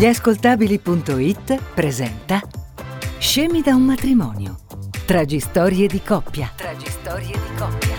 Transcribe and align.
Gli 0.00 0.06
presenta 1.74 2.40
Scemi 3.18 3.60
da 3.60 3.74
un 3.74 3.82
matrimonio. 3.82 4.60
Tragistorie 5.04 5.88
di 5.88 6.00
coppia. 6.00 6.50
Tragistorie 6.56 7.32
di 7.32 7.54
coppia. 7.58 7.89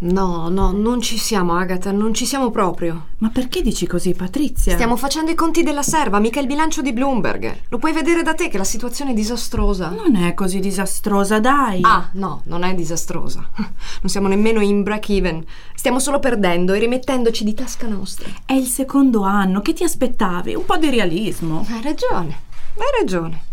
No, 0.00 0.48
no, 0.48 0.70
non 0.70 1.00
ci 1.00 1.18
siamo, 1.18 1.54
Agatha, 1.56 1.90
non 1.90 2.14
ci 2.14 2.24
siamo 2.24 2.50
proprio. 2.50 3.06
Ma 3.18 3.30
perché 3.30 3.62
dici 3.62 3.84
così, 3.84 4.14
Patrizia? 4.14 4.74
Stiamo 4.74 4.96
facendo 4.96 5.32
i 5.32 5.34
conti 5.34 5.64
della 5.64 5.82
serva, 5.82 6.20
mica 6.20 6.38
il 6.38 6.46
bilancio 6.46 6.82
di 6.82 6.92
Bloomberg. 6.92 7.62
Lo 7.68 7.78
puoi 7.78 7.92
vedere 7.92 8.22
da 8.22 8.32
te 8.32 8.48
che 8.48 8.58
la 8.58 8.64
situazione 8.64 9.10
è 9.10 9.14
disastrosa. 9.14 9.88
Non 9.88 10.14
è 10.14 10.34
così 10.34 10.60
disastrosa, 10.60 11.40
dai. 11.40 11.80
Ah, 11.82 12.10
no, 12.12 12.42
non 12.44 12.62
è 12.62 12.74
disastrosa. 12.74 13.50
Non 14.00 14.10
siamo 14.12 14.28
nemmeno 14.28 14.60
in 14.60 14.84
break 14.84 15.08
even. 15.08 15.44
Stiamo 15.74 15.98
solo 15.98 16.20
perdendo 16.20 16.72
e 16.72 16.78
rimettendoci 16.78 17.42
di 17.42 17.54
tasca 17.54 17.88
nostra. 17.88 18.28
È 18.44 18.52
il 18.52 18.66
secondo 18.66 19.22
anno, 19.22 19.60
che 19.60 19.72
ti 19.72 19.82
aspettavi? 19.82 20.54
Un 20.54 20.64
po' 20.64 20.76
di 20.76 20.88
realismo. 20.88 21.66
Hai 21.68 21.82
ragione, 21.82 22.40
hai 22.76 23.00
ragione. 23.00 23.46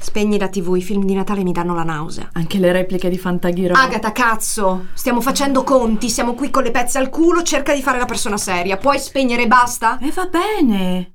Spegni 0.00 0.38
la 0.38 0.48
tv, 0.48 0.76
i 0.76 0.82
film 0.82 1.04
di 1.04 1.14
Natale 1.14 1.42
mi 1.42 1.52
danno 1.52 1.74
la 1.74 1.82
nausea. 1.82 2.30
Anche 2.32 2.58
le 2.58 2.72
repliche 2.72 3.08
di 3.08 3.18
Fantaghiro. 3.18 3.74
Agata, 3.74 4.12
cazzo! 4.12 4.86
Stiamo 4.94 5.20
facendo 5.20 5.64
conti, 5.64 6.08
siamo 6.08 6.34
qui 6.34 6.50
con 6.50 6.62
le 6.62 6.70
pezze 6.70 6.98
al 6.98 7.10
culo, 7.10 7.42
cerca 7.42 7.74
di 7.74 7.82
fare 7.82 7.98
la 7.98 8.04
persona 8.04 8.36
seria. 8.36 8.76
Puoi 8.76 8.98
spegnere 8.98 9.42
e 9.42 9.46
basta? 9.48 9.98
E 9.98 10.12
va 10.14 10.28
bene. 10.28 11.12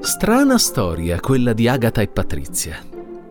Strana 0.00 0.56
storia 0.56 1.20
quella 1.20 1.52
di 1.52 1.68
Agata 1.68 2.00
e 2.00 2.08
Patrizia. 2.08 2.78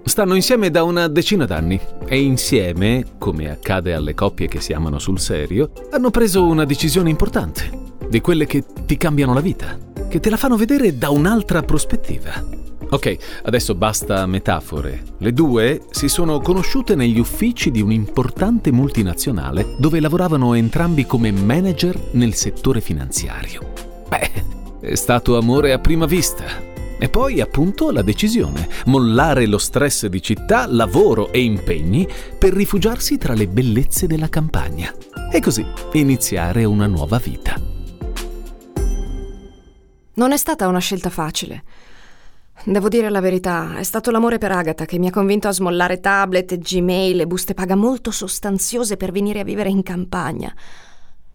Stanno 0.04 0.36
insieme 0.36 0.70
da 0.70 0.84
una 0.84 1.08
decina 1.08 1.46
d'anni 1.46 1.80
e 2.06 2.22
insieme, 2.22 3.16
come 3.18 3.50
accade 3.50 3.94
alle 3.96 4.14
coppie 4.14 4.48
che 4.48 4.62
si 4.62 4.72
amano 4.72 5.00
sul 5.00 5.20
serio, 5.20 5.72
hanno 5.90 6.12
preso 6.12 6.46
una 6.46 6.64
decisione 6.64 7.10
importante, 7.10 7.72
di 8.08 8.22
quelle 8.22 8.46
che 8.46 8.64
ti 8.86 8.98
cambiano 8.98 9.34
la 9.34 9.42
vita 9.42 9.94
che 10.08 10.20
te 10.20 10.30
la 10.30 10.38
fanno 10.38 10.58
vedere 10.58 10.98
da 10.98 11.10
un'altra 11.10 11.64
prospettiva. 11.64 12.64
Ok, 12.90 13.18
adesso 13.44 13.74
basta 13.74 14.26
metafore. 14.26 15.04
Le 15.18 15.34
due 15.34 15.82
si 15.90 16.08
sono 16.08 16.40
conosciute 16.40 16.96
negli 16.96 17.20
uffici 17.20 17.72
di 17.72 17.82
un'importante 17.82 18.72
multinazionale 18.72 19.76
dove 19.80 20.00
lavoravano 20.00 20.54
entrambi 20.54 21.06
come 21.06 21.32
manager 21.32 22.00
nel 22.12 22.36
settore 22.36 22.82
finanziario. 22.82 23.74
Beh, 24.08 24.32
è 24.82 24.96
stato 24.96 25.38
amore 25.38 25.74
a 25.74 25.80
prima 25.80 26.06
vista. 26.06 26.74
E 26.98 27.10
poi 27.10 27.42
appunto 27.42 27.92
la 27.92 28.02
decisione, 28.02 28.70
mollare 28.86 29.48
lo 29.48 29.58
stress 29.58 30.06
di 30.06 30.22
città, 30.22 30.66
lavoro 30.68 31.32
e 31.34 31.42
impegni 31.42 32.08
per 32.38 32.54
rifugiarsi 32.54 33.18
tra 33.18 33.34
le 33.34 33.48
bellezze 33.48 34.08
della 34.08 34.30
campagna. 34.30 34.94
E 35.32 35.42
così 35.42 35.66
iniziare 35.94 36.64
una 36.64 36.88
nuova 36.88 37.18
vita. 37.18 37.75
Non 40.18 40.32
è 40.32 40.38
stata 40.38 40.68
una 40.68 40.80
scelta 40.80 41.10
facile. 41.10 41.64
Devo 42.64 42.88
dire 42.88 43.10
la 43.10 43.20
verità, 43.20 43.76
è 43.78 43.84
stato 43.84 44.12
l'amore 44.12 44.38
per 44.38 44.50
Agatha 44.50 44.86
che 44.86 44.98
mi 44.98 45.08
ha 45.08 45.12
convinto 45.12 45.50
a 45.50 45.52
smollare 45.52 46.00
tablet, 46.00 46.58
Gmail 46.58 47.20
e 47.20 47.28
buste 47.28 47.54
paga 47.54 47.76
molto 47.76 48.12
sostanziose 48.12 48.96
per 48.96 49.12
venire 49.12 49.42
a 49.42 49.44
vivere 49.44 49.68
in 49.68 49.84
campagna. 49.84 50.54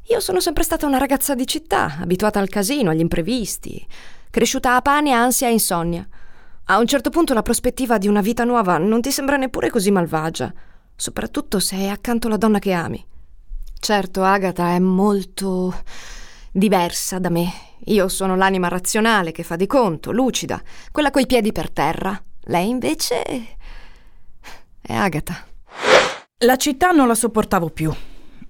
Io 0.05 0.21
sono 0.21 0.41
sempre 0.41 0.63
stata 0.63 0.87
una 0.87 0.97
ragazza 0.97 1.35
di 1.35 1.47
città, 1.47 1.99
abituata 2.01 2.41
al 2.41 2.49
casino, 2.49 2.89
agli 2.89 3.01
imprevisti, 3.01 3.87
cresciuta 4.31 4.75
a 4.75 4.81
pane, 4.81 5.13
ansia 5.13 5.49
e 5.49 5.53
insonnia. 5.53 6.09
A 6.65 6.79
un 6.79 6.87
certo 6.87 7.11
punto 7.11 7.35
la 7.35 7.43
prospettiva 7.43 7.99
di 7.99 8.09
una 8.09 8.23
vita 8.23 8.45
nuova 8.45 8.79
non 8.79 9.03
ti 9.03 9.11
sembra 9.11 9.37
neppure 9.37 9.69
così 9.69 9.91
malvagia, 9.91 10.51
soprattutto 10.97 11.61
se 11.61 11.77
è 11.77 11.89
accanto 11.89 12.29
alla 12.29 12.39
donna 12.39 12.59
che 12.59 12.73
ami. 12.73 13.05
Certo, 13.79 14.25
Agatha 14.25 14.71
è 14.71 14.79
molto 14.79 15.83
diversa 16.51 17.19
da 17.19 17.29
me 17.29 17.69
io 17.87 18.09
sono 18.09 18.37
l'anima 18.37 18.69
razionale 18.69 19.33
che 19.33 19.43
fa 19.43 19.57
di 19.57 19.67
conto, 19.67 20.13
lucida, 20.13 20.61
quella 20.93 21.11
coi 21.11 21.27
piedi 21.27 21.53
per 21.53 21.71
terra. 21.71 22.21
Lei 22.45 22.69
invece 22.69 23.23
è 24.81 24.93
Agata. 24.93 25.45
La 26.39 26.57
città 26.57 26.91
non 26.91 27.07
la 27.07 27.15
sopportavo 27.15 27.71
più. 27.71 27.93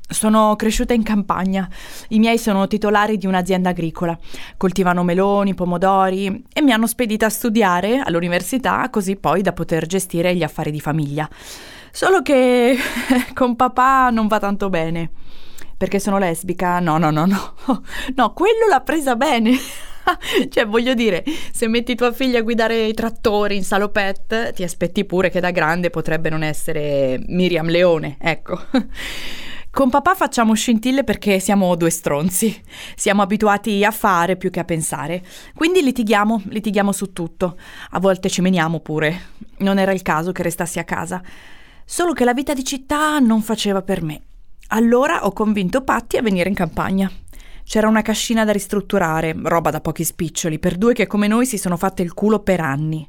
Sono 0.09 0.57
cresciuta 0.57 0.93
in 0.93 1.05
campagna. 1.05 1.69
I 2.09 2.19
miei 2.19 2.39
sono 2.39 2.67
titolari 2.67 3.17
di 3.17 3.27
un'azienda 3.27 3.71
agricola. 3.71 4.19
Coltivano 4.57 5.05
meloni, 5.05 5.55
pomodori 5.55 6.45
e 6.53 6.63
mi 6.63 6.73
hanno 6.73 6.89
spedita 6.89 7.27
a 7.27 7.31
studiare 7.31 8.01
all'università 8.01 8.89
così 8.91 9.17
poi 9.17 9.43
da 9.43 9.53
poter 9.53 9.87
gestire 9.87 10.35
gli 10.35 10.43
affari 10.43 10.73
di 10.73 10.81
famiglia. 10.81 11.29
Solo 11.93 12.23
che 12.23 12.77
con 13.35 13.55
papà 13.55 14.11
non 14.11 14.27
va 14.27 14.39
tanto 14.41 14.69
bene 14.69 15.11
perché 15.81 15.99
sono 15.99 16.19
lesbica? 16.19 16.79
No, 16.79 16.99
no, 16.99 17.11
no, 17.11 17.25
no. 17.25 17.55
No, 18.15 18.35
quello 18.35 18.67
l'ha 18.69 18.83
presa 18.83 19.17
bene. 19.17 19.57
cioè, 20.51 20.67
voglio 20.67 20.93
dire, 20.93 21.25
se 21.53 21.69
metti 21.69 21.95
tua 21.95 22.13
figlia 22.13 22.41
a 22.41 22.43
guidare 22.43 22.85
i 22.85 22.93
trattori 22.93 23.57
in 23.57 23.65
salopette, 23.65 24.53
ti 24.55 24.63
aspetti 24.63 25.07
pure 25.07 25.31
che 25.31 25.41
da 25.41 25.51
grande 25.51 25.89
potrebbe 25.89 26.29
non 26.29 26.43
essere 26.43 27.19
Miriam 27.29 27.71
Leone, 27.71 28.19
ecco. 28.21 28.61
Con 29.73 29.89
papà 29.89 30.15
facciamo 30.15 30.53
scintille 30.53 31.03
perché 31.03 31.41
siamo 31.41 31.75
due 31.77 31.89
stronzi. 31.89 32.61
Siamo 32.95 33.23
abituati 33.23 33.83
a 33.83 33.91
fare 33.91 34.37
più 34.37 34.51
che 34.51 34.61
a 34.61 34.65
pensare. 34.65 35.25
Quindi 35.55 35.81
litighiamo, 35.81 36.43
litighiamo 36.49 36.93
su 36.93 37.15
tutto. 37.15 37.57
A 37.93 38.01
volte 38.01 38.29
ci 38.29 38.43
meniamo 38.43 38.81
pure. 38.81 39.19
Non 39.61 39.79
era 39.79 39.93
il 39.93 40.03
caso 40.03 40.31
che 40.33 40.43
restassi 40.43 40.79
a 40.79 40.85
casa. 40.85 41.23
Solo 41.87 42.13
che 42.13 42.25
la 42.25 42.35
vita 42.35 42.53
di 42.53 42.65
città 42.65 43.19
non 43.19 43.41
faceva 43.41 43.81
per 43.81 44.03
me. 44.03 44.21
Allora 44.73 45.27
ho 45.27 45.33
convinto 45.33 45.83
Patti 45.83 46.17
a 46.17 46.23
venire 46.23 46.49
in 46.49 46.55
campagna. 46.55 47.11
C'era 47.65 47.89
una 47.89 48.03
cascina 48.03 48.45
da 48.45 48.53
ristrutturare, 48.53 49.35
roba 49.43 49.71
da 49.71 49.81
pochi 49.81 50.05
spiccioli, 50.05 50.61
per 50.61 50.77
due 50.77 50.93
che 50.93 51.09
come 51.09 51.27
noi 51.27 51.45
si 51.45 51.59
sono 51.59 51.77
fatte 51.77 52.03
il 52.03 52.15
culo 52.15 52.39
per 52.39 52.61
anni. 52.61 53.09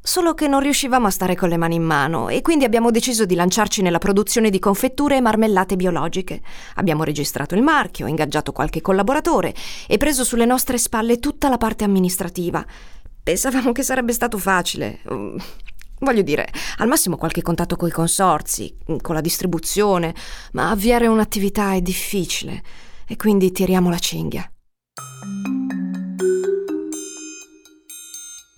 Solo 0.00 0.34
che 0.34 0.48
non 0.48 0.60
riuscivamo 0.60 1.06
a 1.06 1.10
stare 1.10 1.36
con 1.36 1.48
le 1.48 1.56
mani 1.56 1.76
in 1.76 1.84
mano 1.84 2.28
e 2.28 2.40
quindi 2.40 2.64
abbiamo 2.64 2.90
deciso 2.90 3.24
di 3.26 3.36
lanciarci 3.36 3.80
nella 3.80 3.98
produzione 3.98 4.50
di 4.50 4.58
confetture 4.58 5.16
e 5.16 5.20
marmellate 5.20 5.76
biologiche. 5.76 6.42
Abbiamo 6.76 7.04
registrato 7.04 7.54
il 7.54 7.62
marchio, 7.62 8.08
ingaggiato 8.08 8.50
qualche 8.50 8.80
collaboratore 8.80 9.54
e 9.86 9.98
preso 9.98 10.24
sulle 10.24 10.46
nostre 10.46 10.78
spalle 10.78 11.20
tutta 11.20 11.48
la 11.48 11.58
parte 11.58 11.84
amministrativa. 11.84 12.64
Pensavamo 13.22 13.70
che 13.70 13.84
sarebbe 13.84 14.12
stato 14.12 14.36
facile. 14.38 15.00
Voglio 15.98 16.22
dire, 16.22 16.46
al 16.78 16.88
massimo 16.88 17.16
qualche 17.16 17.42
contatto 17.42 17.76
coi 17.76 17.90
consorzi, 17.90 18.76
con 19.00 19.14
la 19.14 19.20
distribuzione, 19.22 20.14
ma 20.52 20.70
avviare 20.70 21.06
un'attività 21.06 21.72
è 21.72 21.80
difficile 21.80 22.62
e 23.06 23.16
quindi 23.16 23.50
tiriamo 23.50 23.88
la 23.88 23.98
cinghia. 23.98 24.50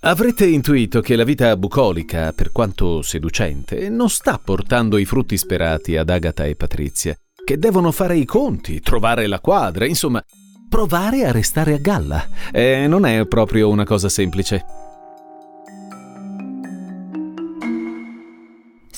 Avrete 0.01 0.47
intuito 0.47 1.01
che 1.01 1.17
la 1.17 1.25
vita 1.25 1.57
bucolica, 1.57 2.33
per 2.33 2.51
quanto 2.51 3.03
seducente, 3.03 3.89
non 3.89 4.09
sta 4.09 4.39
portando 4.39 4.97
i 4.97 5.05
frutti 5.05 5.37
sperati 5.37 5.97
ad 5.97 6.09
Agatha 6.09 6.45
e 6.45 6.57
Patrizia, 6.57 7.17
che 7.45 7.59
devono 7.59 7.93
fare 7.93 8.17
i 8.17 8.25
conti, 8.25 8.81
trovare 8.81 9.27
la 9.27 9.41
quadra, 9.41 9.87
insomma, 9.87 10.25
provare 10.69 11.25
a 11.25 11.33
restare 11.33 11.75
a 11.75 11.79
galla. 11.79 12.27
E 12.53 12.87
non 12.87 13.07
è 13.07 13.27
proprio 13.27 13.69
una 13.69 13.85
cosa 13.85 14.09
semplice. 14.09 14.88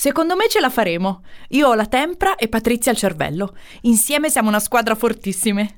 Secondo 0.01 0.35
me 0.35 0.47
ce 0.49 0.59
la 0.59 0.71
faremo. 0.71 1.21
Io 1.49 1.67
ho 1.67 1.75
la 1.75 1.85
tempra 1.85 2.35
e 2.35 2.47
Patrizia 2.47 2.91
il 2.91 2.97
cervello. 2.97 3.55
Insieme 3.81 4.31
siamo 4.31 4.47
una 4.49 4.59
squadra 4.59 4.95
fortissime. 4.95 5.77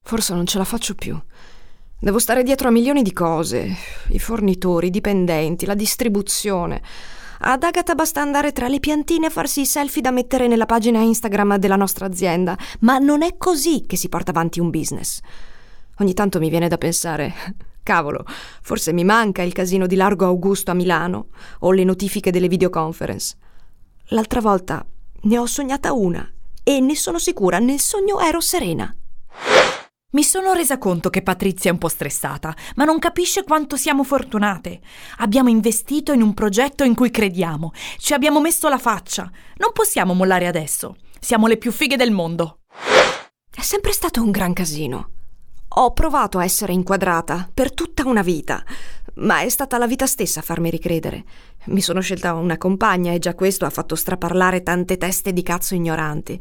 Forse 0.00 0.32
non 0.32 0.46
ce 0.46 0.56
la 0.56 0.64
faccio 0.64 0.94
più. 0.94 1.20
Devo 1.98 2.18
stare 2.18 2.44
dietro 2.44 2.68
a 2.68 2.70
milioni 2.70 3.02
di 3.02 3.12
cose. 3.12 3.76
I 4.08 4.18
fornitori, 4.18 4.86
i 4.86 4.90
dipendenti, 4.90 5.66
la 5.66 5.74
distribuzione. 5.74 6.80
Ad 7.40 7.62
Agatha 7.62 7.94
basta 7.94 8.22
andare 8.22 8.52
tra 8.52 8.68
le 8.68 8.80
piantine 8.80 9.26
a 9.26 9.30
farsi 9.30 9.60
i 9.60 9.66
selfie 9.66 10.00
da 10.00 10.12
mettere 10.12 10.48
nella 10.48 10.64
pagina 10.64 11.00
Instagram 11.00 11.58
della 11.58 11.76
nostra 11.76 12.06
azienda. 12.06 12.56
Ma 12.78 12.96
non 12.96 13.20
è 13.20 13.36
così 13.36 13.84
che 13.86 13.98
si 13.98 14.08
porta 14.08 14.30
avanti 14.30 14.60
un 14.60 14.70
business. 14.70 15.20
Ogni 15.98 16.14
tanto 16.14 16.38
mi 16.38 16.48
viene 16.48 16.68
da 16.68 16.78
pensare 16.78 17.34
Cavolo, 17.82 18.24
forse 18.62 18.92
mi 18.92 19.02
manca 19.02 19.42
il 19.42 19.52
casino 19.52 19.86
di 19.86 19.96
Largo 19.96 20.24
Augusto 20.24 20.70
a 20.70 20.74
Milano 20.74 21.26
o 21.60 21.72
le 21.72 21.82
notifiche 21.82 22.30
delle 22.30 22.46
videoconference. 22.46 23.36
L'altra 24.12 24.40
volta 24.40 24.84
ne 25.22 25.38
ho 25.38 25.46
sognata 25.46 25.94
una 25.94 26.30
e 26.62 26.80
ne 26.80 26.94
sono 26.94 27.18
sicura, 27.18 27.58
nel 27.58 27.80
sogno 27.80 28.20
ero 28.20 28.40
serena. 28.40 28.94
Mi 30.10 30.22
sono 30.22 30.52
resa 30.52 30.76
conto 30.76 31.08
che 31.08 31.22
Patrizia 31.22 31.70
è 31.70 31.72
un 31.72 31.78
po' 31.78 31.88
stressata, 31.88 32.54
ma 32.76 32.84
non 32.84 32.98
capisce 32.98 33.42
quanto 33.42 33.76
siamo 33.76 34.04
fortunate. 34.04 34.80
Abbiamo 35.18 35.48
investito 35.48 36.12
in 36.12 36.20
un 36.20 36.34
progetto 36.34 36.84
in 36.84 36.94
cui 36.94 37.10
crediamo, 37.10 37.72
ci 37.96 38.12
abbiamo 38.12 38.38
messo 38.42 38.68
la 38.68 38.76
faccia. 38.76 39.30
Non 39.56 39.72
possiamo 39.72 40.12
mollare 40.12 40.46
adesso. 40.46 40.96
Siamo 41.18 41.46
le 41.46 41.56
più 41.56 41.72
fighe 41.72 41.96
del 41.96 42.10
mondo. 42.10 42.58
È 43.50 43.62
sempre 43.62 43.92
stato 43.92 44.22
un 44.22 44.30
gran 44.30 44.52
casino. 44.52 45.08
Ho 45.76 45.94
provato 45.94 46.36
a 46.36 46.44
essere 46.44 46.74
inquadrata 46.74 47.48
per 47.52 47.72
tutta 47.72 48.06
una 48.06 48.20
vita. 48.20 48.62
Ma 49.14 49.40
è 49.40 49.48
stata 49.48 49.78
la 49.78 49.86
vita 49.86 50.06
stessa 50.06 50.40
a 50.40 50.42
farmi 50.42 50.70
ricredere. 50.70 51.24
Mi 51.66 51.80
sono 51.80 52.00
scelta 52.00 52.34
una 52.34 52.58
compagna 52.58 53.12
e 53.12 53.18
già 53.18 53.34
questo 53.34 53.64
ha 53.64 53.70
fatto 53.70 53.94
straparlare 53.94 54.62
tante 54.62 54.96
teste 54.96 55.32
di 55.32 55.42
cazzo 55.42 55.74
ignoranti. 55.74 56.40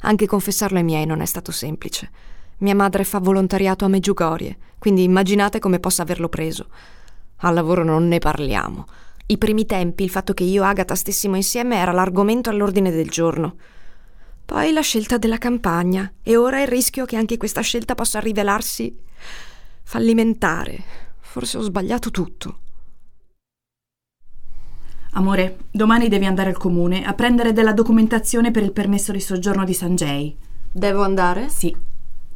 Anche 0.00 0.26
confessarlo 0.26 0.78
ai 0.78 0.84
miei 0.84 1.06
non 1.06 1.20
è 1.20 1.26
stato 1.26 1.50
semplice. 1.50 2.10
Mia 2.58 2.74
madre 2.74 3.04
fa 3.04 3.18
volontariato 3.18 3.84
a 3.84 3.88
Meggiugorie, 3.88 4.56
quindi 4.78 5.02
immaginate 5.02 5.58
come 5.58 5.80
possa 5.80 6.02
averlo 6.02 6.28
preso. 6.28 6.68
Al 7.38 7.54
lavoro 7.54 7.82
non 7.82 8.06
ne 8.06 8.18
parliamo. 8.18 8.86
I 9.26 9.38
primi 9.38 9.66
tempi 9.66 10.04
il 10.04 10.10
fatto 10.10 10.34
che 10.34 10.44
io 10.44 10.62
e 10.62 10.66
Agatha 10.66 10.94
stessimo 10.94 11.34
insieme 11.34 11.76
era 11.76 11.92
l'argomento 11.92 12.50
all'ordine 12.50 12.90
del 12.90 13.08
giorno. 13.08 13.56
Poi 14.44 14.72
la 14.72 14.82
scelta 14.82 15.16
della 15.16 15.38
campagna 15.38 16.12
e 16.22 16.36
ora 16.36 16.60
il 16.60 16.68
rischio 16.68 17.06
che 17.06 17.16
anche 17.16 17.38
questa 17.38 17.62
scelta 17.62 17.94
possa 17.94 18.20
rivelarsi 18.20 18.94
fallimentare. 19.82 21.02
Forse 21.34 21.58
ho 21.58 21.62
sbagliato 21.62 22.12
tutto. 22.12 22.58
Amore, 25.14 25.58
domani 25.72 26.06
devi 26.06 26.26
andare 26.26 26.50
al 26.50 26.56
comune 26.56 27.04
a 27.04 27.12
prendere 27.12 27.52
della 27.52 27.72
documentazione 27.72 28.52
per 28.52 28.62
il 28.62 28.70
permesso 28.70 29.10
di 29.10 29.18
soggiorno 29.18 29.64
di 29.64 29.74
Sanjay. 29.74 30.36
Devo 30.70 31.02
andare? 31.02 31.48
Sì. 31.48 31.74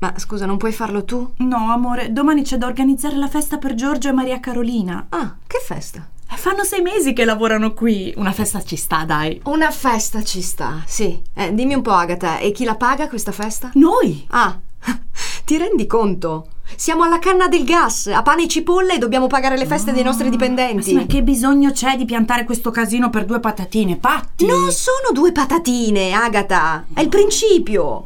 Ma 0.01 0.15
scusa, 0.17 0.47
non 0.47 0.57
puoi 0.57 0.73
farlo 0.73 1.05
tu? 1.05 1.33
No, 1.37 1.71
amore, 1.71 2.13
domani 2.13 2.43
c'è 2.43 2.57
da 2.57 2.67
organizzare 2.67 3.15
la 3.17 3.29
festa 3.29 3.59
per 3.59 3.77
Giorgio 3.77 4.09
e 4.09 4.13
Maria 4.13 4.41
Carolina. 4.41 5.07
Ah, 5.11 5.37
che 5.47 5.61
festa? 5.65 6.05
Eh, 6.29 6.37
Fanno 6.37 6.65
sei 6.65 6.83
mesi 6.83 7.13
che 7.13 7.25
lavorano 7.25 7.75
qui. 7.75 8.13
Una 8.17 8.33
festa 8.33 8.61
ci 8.65 8.75
sta, 8.75 9.05
dai. 9.05 9.41
Una 9.45 9.71
festa 9.71 10.25
ci 10.25 10.43
sta, 10.43 10.83
sì. 10.87 11.23
Eh, 11.35 11.55
dimmi 11.55 11.75
un 11.75 11.83
po', 11.83 11.93
Agatha, 11.93 12.39
e 12.39 12.51
chi 12.51 12.65
la 12.65 12.75
paga 12.75 13.07
questa 13.07 13.31
festa? 13.31 13.71
Noi? 13.75 14.27
Ah, 14.31 14.59
ti 15.45 15.57
rendi 15.57 15.87
conto? 15.87 16.49
Siamo 16.77 17.03
alla 17.03 17.19
canna 17.19 17.49
del 17.49 17.65
gas, 17.65 18.07
a 18.07 18.23
pane 18.23 18.45
e 18.45 18.49
cipolle 18.49 18.95
e 18.95 18.99
dobbiamo 18.99 19.27
pagare 19.27 19.57
le 19.57 19.67
feste 19.67 19.93
dei 19.93 20.03
nostri 20.03 20.31
dipendenti. 20.31 20.95
Ma 20.95 21.07
che 21.07 21.23
bisogno 21.23 21.73
c'è 21.73 21.97
di 21.97 22.05
piantare 22.05 22.45
questo 22.45 22.71
casino 22.71 23.11
per 23.11 23.25
due 23.25 23.41
patatine, 23.41 23.97
patti? 23.97 24.47
Non 24.47 24.71
sono 24.71 25.11
due 25.13 25.33
patatine, 25.33 26.13
Agatha. 26.13 26.87
È 26.93 27.01
il 27.01 27.09
principio. 27.09 28.05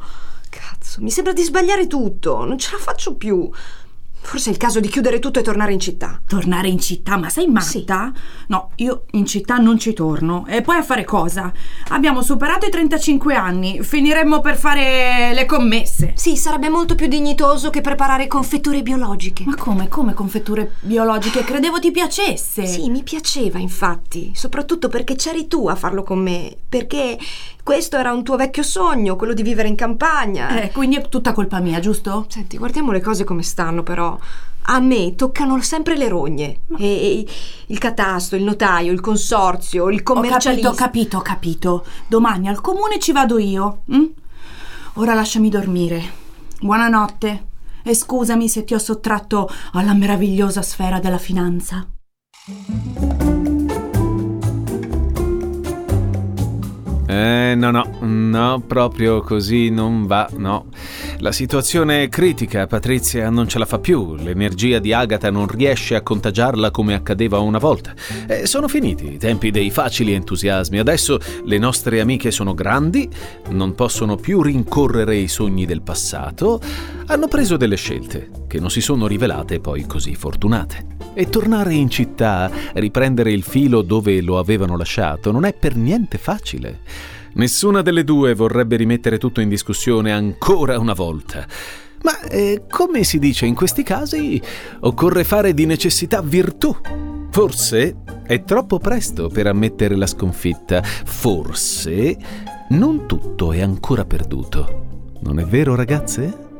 Cazzo, 0.48 1.00
mi 1.00 1.10
sembra 1.10 1.32
di 1.32 1.42
sbagliare 1.42 1.86
tutto. 1.86 2.44
Non 2.44 2.58
ce 2.58 2.70
la 2.72 2.78
faccio 2.78 3.14
più. 3.14 3.50
Forse 4.22 4.48
è 4.48 4.52
il 4.52 4.58
caso 4.58 4.80
di 4.80 4.88
chiudere 4.88 5.18
tutto 5.18 5.40
e 5.40 5.42
tornare 5.42 5.72
in 5.72 5.80
città. 5.80 6.20
Tornare 6.26 6.68
in 6.68 6.78
città? 6.78 7.16
Ma 7.18 7.28
sei 7.28 7.48
matta? 7.48 8.12
No, 8.46 8.70
io 8.76 9.04
in 9.10 9.26
città 9.26 9.56
non 9.56 9.78
ci 9.78 9.92
torno. 9.92 10.46
E 10.46 10.62
poi 10.62 10.76
a 10.76 10.82
fare 10.82 11.04
cosa? 11.04 11.52
Abbiamo 11.88 12.22
superato 12.22 12.64
i 12.64 12.70
35 12.70 13.34
anni, 13.34 13.82
finiremmo 13.82 14.40
per 14.40 14.56
fare 14.56 15.34
le 15.34 15.44
commesse. 15.44 16.12
Sì, 16.14 16.36
sarebbe 16.36 16.70
molto 16.70 16.94
più 16.94 17.08
dignitoso 17.08 17.68
che 17.68 17.82
preparare 17.82 18.26
confetture 18.26 18.82
biologiche. 18.82 19.44
Ma 19.44 19.56
come, 19.56 19.88
come 19.88 20.14
confetture 20.14 20.76
biologiche? 20.80 21.44
Credevo 21.44 21.78
ti 21.78 21.90
piacesse. 21.90 22.64
Sì, 22.66 22.88
mi 22.88 23.02
piaceva 23.02 23.58
infatti, 23.58 24.32
soprattutto 24.34 24.88
perché 24.88 25.14
c'eri 25.14 25.46
tu 25.46 25.68
a 25.68 25.74
farlo 25.74 26.02
con 26.02 26.20
me, 26.20 26.56
perché 26.68 27.18
questo 27.62 27.96
era 27.96 28.12
un 28.12 28.24
tuo 28.24 28.36
vecchio 28.36 28.62
sogno, 28.62 29.16
quello 29.16 29.34
di 29.34 29.42
vivere 29.42 29.68
in 29.68 29.76
campagna. 29.76 30.62
Eh, 30.62 30.72
quindi 30.72 30.96
è 30.96 31.08
tutta 31.08 31.32
colpa 31.32 31.60
mia, 31.60 31.80
giusto? 31.80 32.26
Senti, 32.28 32.56
guardiamo 32.56 32.92
le 32.92 33.00
cose 33.00 33.24
come 33.24 33.42
stanno 33.42 33.82
però. 33.82 34.11
A 34.66 34.78
me 34.78 35.14
toccano 35.16 35.60
sempre 35.60 35.96
le 35.96 36.08
rogne. 36.08 36.60
E, 36.78 36.84
e 36.86 37.26
il 37.66 37.78
catasto, 37.78 38.36
il 38.36 38.44
notaio, 38.44 38.92
il 38.92 39.00
consorzio, 39.00 39.88
il 39.90 40.00
Ho 40.00 40.02
capito, 40.02 40.12
commercialista. 40.12 40.68
ho 40.70 40.74
capito, 40.74 41.16
ho 41.18 41.22
capito. 41.22 41.84
Domani 42.06 42.48
al 42.48 42.60
comune 42.60 42.98
ci 42.98 43.12
vado 43.12 43.38
io. 43.38 43.82
mm? 43.92 44.04
Ora 44.94 45.14
lasciami 45.14 45.48
dormire. 45.48 46.02
Buonanotte. 46.60 47.46
E 47.82 47.94
scusami 47.94 48.48
se 48.48 48.62
ti 48.62 48.74
ho 48.74 48.78
sottratto 48.78 49.48
alla 49.72 49.94
meravigliosa 49.94 50.62
sfera 50.62 51.00
della 51.00 51.18
finanza. 51.18 51.84
Eh, 57.12 57.54
no, 57.54 57.70
no, 57.70 57.98
no, 58.00 58.62
proprio 58.66 59.20
così 59.20 59.68
non 59.68 60.06
va, 60.06 60.26
no. 60.38 60.68
La 61.18 61.30
situazione 61.30 62.04
è 62.04 62.08
critica, 62.08 62.66
Patrizia 62.66 63.28
non 63.28 63.46
ce 63.48 63.58
la 63.58 63.66
fa 63.66 63.78
più, 63.78 64.14
l'energia 64.14 64.78
di 64.78 64.94
Agatha 64.94 65.30
non 65.30 65.46
riesce 65.46 65.94
a 65.94 66.00
contagiarla 66.00 66.70
come 66.70 66.94
accadeva 66.94 67.38
una 67.40 67.58
volta. 67.58 67.92
Eh, 68.26 68.46
sono 68.46 68.66
finiti 68.66 69.12
i 69.12 69.18
tempi 69.18 69.50
dei 69.50 69.70
facili 69.70 70.14
entusiasmi, 70.14 70.78
adesso 70.78 71.18
le 71.44 71.58
nostre 71.58 72.00
amiche 72.00 72.30
sono 72.30 72.54
grandi, 72.54 73.06
non 73.50 73.74
possono 73.74 74.16
più 74.16 74.40
rincorrere 74.40 75.14
i 75.16 75.28
sogni 75.28 75.66
del 75.66 75.82
passato, 75.82 76.62
hanno 77.08 77.28
preso 77.28 77.58
delle 77.58 77.76
scelte 77.76 78.41
che 78.52 78.60
non 78.60 78.68
si 78.68 78.82
sono 78.82 79.06
rivelate 79.06 79.60
poi 79.60 79.86
così 79.86 80.14
fortunate. 80.14 80.84
E 81.14 81.30
tornare 81.30 81.72
in 81.72 81.88
città, 81.88 82.50
riprendere 82.74 83.32
il 83.32 83.44
filo 83.44 83.80
dove 83.80 84.20
lo 84.20 84.38
avevano 84.38 84.76
lasciato, 84.76 85.32
non 85.32 85.46
è 85.46 85.54
per 85.54 85.74
niente 85.74 86.18
facile. 86.18 86.80
Nessuna 87.32 87.80
delle 87.80 88.04
due 88.04 88.34
vorrebbe 88.34 88.76
rimettere 88.76 89.16
tutto 89.16 89.40
in 89.40 89.48
discussione 89.48 90.12
ancora 90.12 90.78
una 90.78 90.92
volta. 90.92 91.46
Ma 92.02 92.20
eh, 92.24 92.64
come 92.68 93.04
si 93.04 93.18
dice 93.18 93.46
in 93.46 93.54
questi 93.54 93.82
casi, 93.82 94.38
occorre 94.80 95.24
fare 95.24 95.54
di 95.54 95.64
necessità 95.64 96.20
virtù. 96.20 96.76
Forse 97.30 98.02
è 98.26 98.44
troppo 98.44 98.78
presto 98.78 99.28
per 99.28 99.46
ammettere 99.46 99.96
la 99.96 100.06
sconfitta. 100.06 100.82
Forse 100.82 102.18
non 102.68 103.06
tutto 103.06 103.54
è 103.54 103.62
ancora 103.62 104.04
perduto. 104.04 105.14
Non 105.20 105.38
è 105.38 105.44
vero, 105.46 105.74
ragazze? 105.74 106.50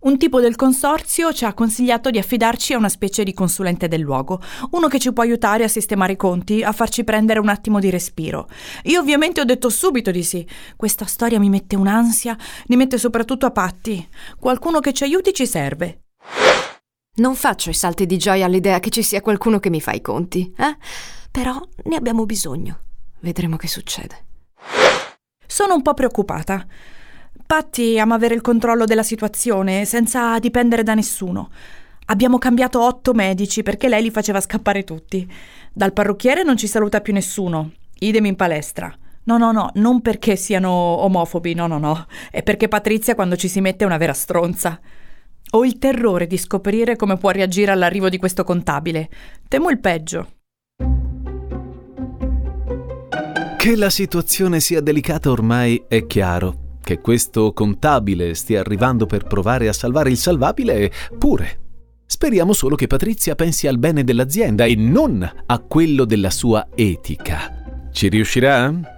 Un 0.00 0.16
tipo 0.16 0.38
del 0.38 0.54
consorzio 0.54 1.32
ci 1.32 1.44
ha 1.44 1.54
consigliato 1.54 2.10
di 2.10 2.18
affidarci 2.18 2.72
a 2.72 2.76
una 2.76 2.88
specie 2.88 3.24
di 3.24 3.34
consulente 3.34 3.88
del 3.88 4.00
luogo, 4.00 4.40
uno 4.70 4.86
che 4.86 5.00
ci 5.00 5.12
può 5.12 5.24
aiutare 5.24 5.64
a 5.64 5.68
sistemare 5.68 6.12
i 6.12 6.16
conti, 6.16 6.62
a 6.62 6.70
farci 6.70 7.02
prendere 7.02 7.40
un 7.40 7.48
attimo 7.48 7.80
di 7.80 7.90
respiro. 7.90 8.48
Io 8.84 9.00
ovviamente 9.00 9.40
ho 9.40 9.44
detto 9.44 9.68
subito 9.68 10.12
di 10.12 10.22
sì. 10.22 10.46
Questa 10.76 11.04
storia 11.04 11.40
mi 11.40 11.48
mette 11.48 11.74
un'ansia, 11.74 12.38
ne 12.66 12.76
mette 12.76 12.96
soprattutto 12.96 13.46
a 13.46 13.50
patti. 13.50 14.08
Qualcuno 14.38 14.78
che 14.78 14.92
ci 14.92 15.02
aiuti 15.02 15.32
ci 15.32 15.48
serve. 15.48 16.02
Non 17.16 17.34
faccio 17.34 17.70
i 17.70 17.74
salti 17.74 18.06
di 18.06 18.18
gioia 18.18 18.46
all'idea 18.46 18.78
che 18.78 18.90
ci 18.90 19.02
sia 19.02 19.20
qualcuno 19.20 19.58
che 19.58 19.68
mi 19.68 19.80
fa 19.80 19.90
i 19.90 20.00
conti, 20.00 20.54
eh? 20.56 20.76
Però 21.28 21.60
ne 21.86 21.96
abbiamo 21.96 22.24
bisogno. 22.24 22.82
Vedremo 23.18 23.56
che 23.56 23.66
succede. 23.66 24.26
Sono 25.44 25.74
un 25.74 25.82
po' 25.82 25.94
preoccupata. 25.94 26.64
Patti 27.48 27.98
ama 27.98 28.14
avere 28.14 28.34
il 28.34 28.42
controllo 28.42 28.84
della 28.84 29.02
situazione 29.02 29.86
senza 29.86 30.38
dipendere 30.38 30.82
da 30.82 30.92
nessuno. 30.92 31.48
Abbiamo 32.08 32.36
cambiato 32.36 32.84
otto 32.84 33.14
medici 33.14 33.62
perché 33.62 33.88
lei 33.88 34.02
li 34.02 34.10
faceva 34.10 34.38
scappare 34.38 34.84
tutti. 34.84 35.26
Dal 35.72 35.94
parrucchiere 35.94 36.42
non 36.42 36.58
ci 36.58 36.66
saluta 36.66 37.00
più 37.00 37.14
nessuno. 37.14 37.72
Idem 38.00 38.26
in 38.26 38.36
palestra. 38.36 38.94
No, 39.22 39.38
no, 39.38 39.50
no, 39.52 39.70
non 39.76 40.02
perché 40.02 40.36
siano 40.36 40.68
omofobi, 40.68 41.54
no, 41.54 41.66
no, 41.66 41.78
no. 41.78 42.06
È 42.30 42.42
perché 42.42 42.68
Patrizia 42.68 43.14
quando 43.14 43.34
ci 43.34 43.48
si 43.48 43.62
mette 43.62 43.84
è 43.84 43.86
una 43.86 43.96
vera 43.96 44.12
stronza. 44.12 44.78
Ho 45.52 45.64
il 45.64 45.78
terrore 45.78 46.26
di 46.26 46.36
scoprire 46.36 46.96
come 46.96 47.16
può 47.16 47.30
reagire 47.30 47.70
all'arrivo 47.70 48.10
di 48.10 48.18
questo 48.18 48.44
contabile. 48.44 49.08
Temo 49.48 49.70
il 49.70 49.80
peggio. 49.80 50.32
Che 53.56 53.74
la 53.74 53.88
situazione 53.88 54.60
sia 54.60 54.82
delicata 54.82 55.30
ormai 55.30 55.82
è 55.88 56.06
chiaro. 56.06 56.66
Che 56.88 57.02
questo 57.02 57.52
contabile 57.52 58.32
stia 58.32 58.60
arrivando 58.60 59.04
per 59.04 59.24
provare 59.24 59.68
a 59.68 59.74
salvare 59.74 60.08
il 60.08 60.16
salvabile 60.16 60.90
pure. 61.18 61.58
Speriamo 62.06 62.54
solo 62.54 62.76
che 62.76 62.86
Patrizia 62.86 63.34
pensi 63.34 63.66
al 63.66 63.76
bene 63.76 64.04
dell'azienda 64.04 64.64
e 64.64 64.74
non 64.74 65.22
a 65.44 65.58
quello 65.58 66.06
della 66.06 66.30
sua 66.30 66.68
etica. 66.74 67.90
Ci 67.92 68.08
riuscirà? 68.08 68.97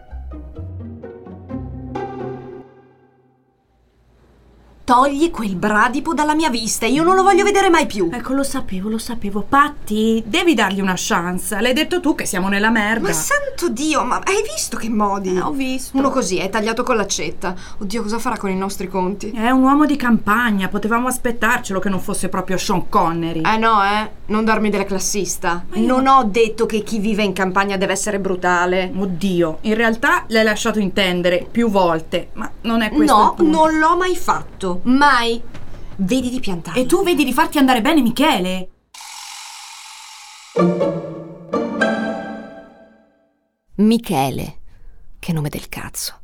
Togli 4.90 5.30
quel 5.30 5.54
bradipo 5.54 6.14
dalla 6.14 6.35
mia 6.35 6.50
vista, 6.50 6.85
io 6.85 7.04
non 7.04 7.14
lo 7.14 7.23
voglio 7.23 7.44
vedere 7.44 7.70
mai 7.70 7.87
più. 7.87 8.11
Ecco, 8.12 8.32
lo 8.32 8.42
sapevo, 8.42 8.88
lo 8.88 8.99
sapevo. 8.99 9.40
Patti, 9.49 10.20
devi 10.26 10.52
dargli 10.54 10.80
una 10.80 10.94
chance. 10.97 11.61
L'hai 11.61 11.73
detto 11.73 12.00
tu 12.00 12.16
che 12.16 12.26
siamo 12.26 12.49
nella 12.49 12.70
merda. 12.70 13.06
Ma 13.06 13.14
santo 13.14 13.68
Dio, 13.68 14.02
ma 14.02 14.16
hai 14.16 14.42
visto 14.52 14.76
che 14.76 14.88
modi? 14.88 15.37
Eh, 15.37 15.40
ho 15.42 15.52
visto. 15.52 15.97
Uno 15.97 16.11
così, 16.11 16.38
è 16.38 16.50
tagliato 16.50 16.82
con 16.82 16.97
l'accetta. 16.97 17.54
Oddio, 17.78 18.02
cosa 18.02 18.18
farà 18.18 18.37
con 18.37 18.50
i 18.50 18.56
nostri 18.56 18.88
conti? 18.88 19.30
È 19.30 19.49
un 19.50 19.62
uomo 19.62 19.87
di 19.87 19.94
campagna, 19.94 20.66
potevamo 20.66 21.06
aspettarcelo 21.06 21.78
che 21.78 21.88
non 21.88 22.00
fosse 22.00 22.28
proprio 22.28 22.56
Sean 22.56 22.88
Connery. 22.88 23.42
Eh 23.42 23.59
no, 23.59 23.85
eh, 23.85 24.11
non 24.26 24.44
darmi 24.44 24.70
della 24.70 24.82
classista. 24.82 25.66
Io- 25.75 25.87
Non 25.87 26.09
ho 26.09 26.25
detto 26.25 26.66
che 26.66 26.82
chi 26.82 26.99
vive 26.99 27.23
in 27.23 27.32
campagna 27.32 27.76
deve 27.76 27.92
essere 27.92 28.18
brutale. 28.18 28.92
Oddio, 28.92 29.59
in 29.61 29.75
realtà 29.76 30.25
l'hai 30.26 30.42
lasciato 30.42 30.80
intendere 30.80 31.47
più 31.49 31.70
volte, 31.70 32.30
ma 32.32 32.50
non 32.62 32.82
è 32.82 32.90
questo. 32.90 33.14
No, 33.14 33.35
non 33.38 33.78
l'ho 33.78 33.97
mai 33.97 34.16
fatto. 34.16 34.78
Mai. 34.82 35.42
Vedi 35.96 36.30
di 36.30 36.40
piantare. 36.40 36.80
E 36.80 36.87
tu 36.87 37.02
vedi 37.02 37.25
di 37.25 37.32
farti 37.32 37.58
andare 37.58 37.82
bene, 37.82 38.00
Michele. 38.00 38.70
Michele. 43.76 44.58
Che 45.18 45.32
nome 45.32 45.50
del 45.50 45.68
cazzo. 45.68 46.14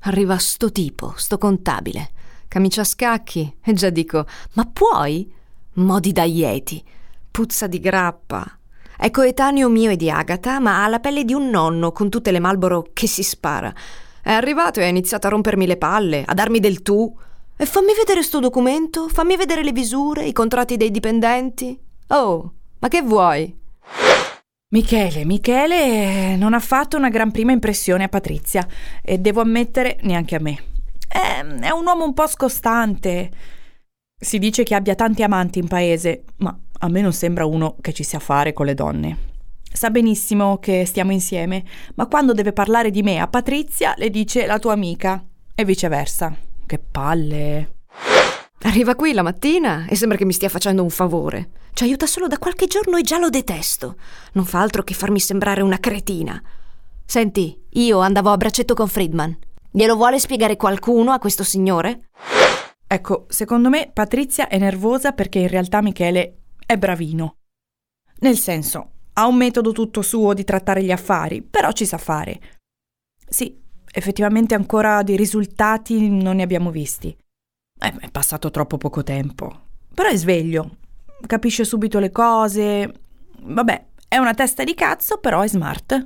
Arriva 0.00 0.38
sto 0.38 0.70
tipo, 0.70 1.14
sto 1.16 1.38
contabile. 1.38 2.10
Camicia 2.46 2.82
a 2.82 2.84
scacchi. 2.84 3.56
E 3.62 3.72
già 3.72 3.90
dico, 3.90 4.26
ma 4.52 4.64
puoi? 4.72 5.32
Modi 5.74 6.12
da 6.12 6.22
Yeti. 6.24 6.82
puzza 7.32 7.66
di 7.66 7.80
grappa. 7.80 8.46
È 8.96 9.10
coetaneo 9.10 9.68
mio 9.68 9.90
e 9.90 9.96
di 9.96 10.08
Agatha, 10.08 10.60
ma 10.60 10.84
ha 10.84 10.88
la 10.88 11.00
pelle 11.00 11.24
di 11.24 11.34
un 11.34 11.50
nonno 11.50 11.90
con 11.90 12.08
tutte 12.10 12.30
le 12.30 12.38
Malboro 12.38 12.90
che 12.92 13.08
si 13.08 13.24
spara. 13.24 13.74
È 14.22 14.30
arrivato 14.30 14.78
e 14.78 14.84
ha 14.84 14.88
iniziato 14.88 15.26
a 15.26 15.30
rompermi 15.30 15.66
le 15.66 15.76
palle, 15.76 16.22
a 16.24 16.32
darmi 16.32 16.60
del 16.60 16.82
tu. 16.82 17.12
E 17.56 17.66
fammi 17.66 17.94
vedere 17.94 18.22
sto 18.22 18.40
documento, 18.40 19.08
fammi 19.08 19.36
vedere 19.36 19.62
le 19.62 19.72
visure, 19.72 20.24
i 20.24 20.32
contratti 20.32 20.76
dei 20.76 20.90
dipendenti. 20.90 21.78
Oh, 22.08 22.52
ma 22.80 22.88
che 22.88 23.00
vuoi? 23.02 23.56
Michele, 24.74 25.24
Michele 25.24 26.34
non 26.34 26.52
ha 26.52 26.58
fatto 26.58 26.96
una 26.96 27.08
gran 27.08 27.30
prima 27.30 27.52
impressione 27.52 28.02
a 28.02 28.08
Patrizia 28.08 28.66
e 29.02 29.18
devo 29.18 29.40
ammettere 29.40 29.98
neanche 30.02 30.34
a 30.34 30.40
me. 30.40 30.58
È, 31.06 31.44
è 31.60 31.70
un 31.70 31.86
uomo 31.86 32.04
un 32.04 32.12
po' 32.12 32.26
scostante. 32.26 33.30
Si 34.18 34.40
dice 34.40 34.64
che 34.64 34.74
abbia 34.74 34.96
tanti 34.96 35.22
amanti 35.22 35.60
in 35.60 35.68
paese, 35.68 36.24
ma 36.38 36.58
a 36.80 36.88
me 36.88 37.00
non 37.00 37.12
sembra 37.12 37.46
uno 37.46 37.76
che 37.80 37.92
ci 37.92 38.02
sia 38.02 38.18
a 38.18 38.22
fare 38.22 38.52
con 38.52 38.66
le 38.66 38.74
donne. 38.74 39.18
Sa 39.72 39.90
benissimo 39.90 40.58
che 40.58 40.84
stiamo 40.86 41.12
insieme, 41.12 41.62
ma 41.94 42.06
quando 42.06 42.32
deve 42.32 42.52
parlare 42.52 42.90
di 42.90 43.02
me 43.02 43.20
a 43.20 43.28
Patrizia 43.28 43.94
le 43.96 44.10
dice 44.10 44.44
la 44.44 44.58
tua 44.58 44.72
amica 44.72 45.24
e 45.54 45.64
viceversa. 45.64 46.36
Che 46.66 46.78
palle. 46.78 47.76
Arriva 48.62 48.94
qui 48.94 49.12
la 49.12 49.22
mattina 49.22 49.86
e 49.86 49.96
sembra 49.96 50.16
che 50.16 50.24
mi 50.24 50.32
stia 50.32 50.48
facendo 50.48 50.82
un 50.82 50.90
favore. 50.90 51.50
Ci 51.74 51.84
aiuta 51.84 52.06
solo 52.06 52.26
da 52.26 52.38
qualche 52.38 52.66
giorno 52.66 52.96
e 52.96 53.02
già 53.02 53.18
lo 53.18 53.28
detesto. 53.28 53.96
Non 54.32 54.46
fa 54.46 54.60
altro 54.60 54.82
che 54.82 54.94
farmi 54.94 55.20
sembrare 55.20 55.60
una 55.60 55.78
cretina. 55.78 56.42
Senti, 57.04 57.62
io 57.70 57.98
andavo 58.00 58.30
a 58.30 58.36
braccetto 58.36 58.74
con 58.74 58.88
Friedman. 58.88 59.36
Glielo 59.70 59.96
vuole 59.96 60.18
spiegare 60.18 60.56
qualcuno 60.56 61.12
a 61.12 61.18
questo 61.18 61.44
signore? 61.44 62.08
Ecco, 62.86 63.26
secondo 63.28 63.68
me 63.68 63.90
Patrizia 63.92 64.48
è 64.48 64.56
nervosa 64.56 65.12
perché 65.12 65.40
in 65.40 65.48
realtà 65.48 65.82
Michele 65.82 66.44
è 66.64 66.78
bravino. 66.78 67.38
Nel 68.20 68.38
senso, 68.38 68.90
ha 69.14 69.26
un 69.26 69.36
metodo 69.36 69.72
tutto 69.72 70.00
suo 70.00 70.32
di 70.32 70.44
trattare 70.44 70.82
gli 70.82 70.92
affari, 70.92 71.42
però 71.42 71.72
ci 71.72 71.84
sa 71.84 71.98
fare. 71.98 72.40
Sì, 73.28 73.60
effettivamente 73.96 74.54
ancora 74.54 75.02
dei 75.02 75.16
risultati 75.16 76.08
non 76.10 76.36
ne 76.36 76.42
abbiamo 76.42 76.70
visti. 76.70 77.16
Eh, 77.78 77.94
è 78.00 78.10
passato 78.10 78.50
troppo 78.50 78.76
poco 78.76 79.04
tempo. 79.04 79.60
Però 79.94 80.08
è 80.08 80.16
sveglio, 80.16 80.78
capisce 81.26 81.64
subito 81.64 82.00
le 82.00 82.10
cose. 82.10 82.92
Vabbè, 83.40 83.86
è 84.08 84.16
una 84.16 84.34
testa 84.34 84.64
di 84.64 84.74
cazzo, 84.74 85.18
però 85.18 85.42
è 85.42 85.48
smart. 85.48 86.02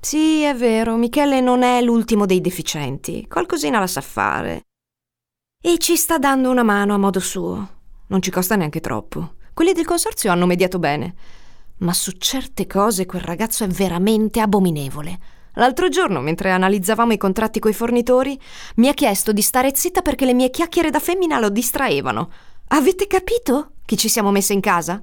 Sì, 0.00 0.42
è 0.42 0.54
vero, 0.54 0.96
Michele 0.96 1.40
non 1.40 1.62
è 1.62 1.80
l'ultimo 1.80 2.26
dei 2.26 2.40
deficienti. 2.40 3.26
Qualcosina 3.28 3.78
la 3.78 3.86
sa 3.86 4.00
fare. 4.00 4.62
E 5.62 5.78
ci 5.78 5.96
sta 5.96 6.18
dando 6.18 6.50
una 6.50 6.64
mano 6.64 6.94
a 6.94 6.98
modo 6.98 7.20
suo. 7.20 7.80
Non 8.08 8.20
ci 8.20 8.32
costa 8.32 8.56
neanche 8.56 8.80
troppo. 8.80 9.34
Quelli 9.54 9.72
del 9.72 9.84
consorzio 9.84 10.32
hanno 10.32 10.46
mediato 10.46 10.80
bene. 10.80 11.14
Ma 11.78 11.92
su 11.92 12.10
certe 12.12 12.66
cose 12.66 13.06
quel 13.06 13.22
ragazzo 13.22 13.62
è 13.62 13.68
veramente 13.68 14.40
abominevole. 14.40 15.18
L'altro 15.54 15.88
giorno, 15.88 16.20
mentre 16.20 16.50
analizzavamo 16.50 17.12
i 17.12 17.18
contratti 17.18 17.58
coi 17.58 17.72
fornitori, 17.72 18.38
mi 18.76 18.88
ha 18.88 18.94
chiesto 18.94 19.32
di 19.32 19.42
stare 19.42 19.74
zitta 19.74 20.00
perché 20.00 20.24
le 20.24 20.34
mie 20.34 20.50
chiacchiere 20.50 20.90
da 20.90 20.98
femmina 20.98 21.38
lo 21.38 21.50
distraevano. 21.50 22.30
Avete 22.68 23.06
capito 23.06 23.72
chi 23.84 23.96
ci 23.96 24.08
siamo 24.08 24.30
messe 24.30 24.54
in 24.54 24.60
casa? 24.60 25.02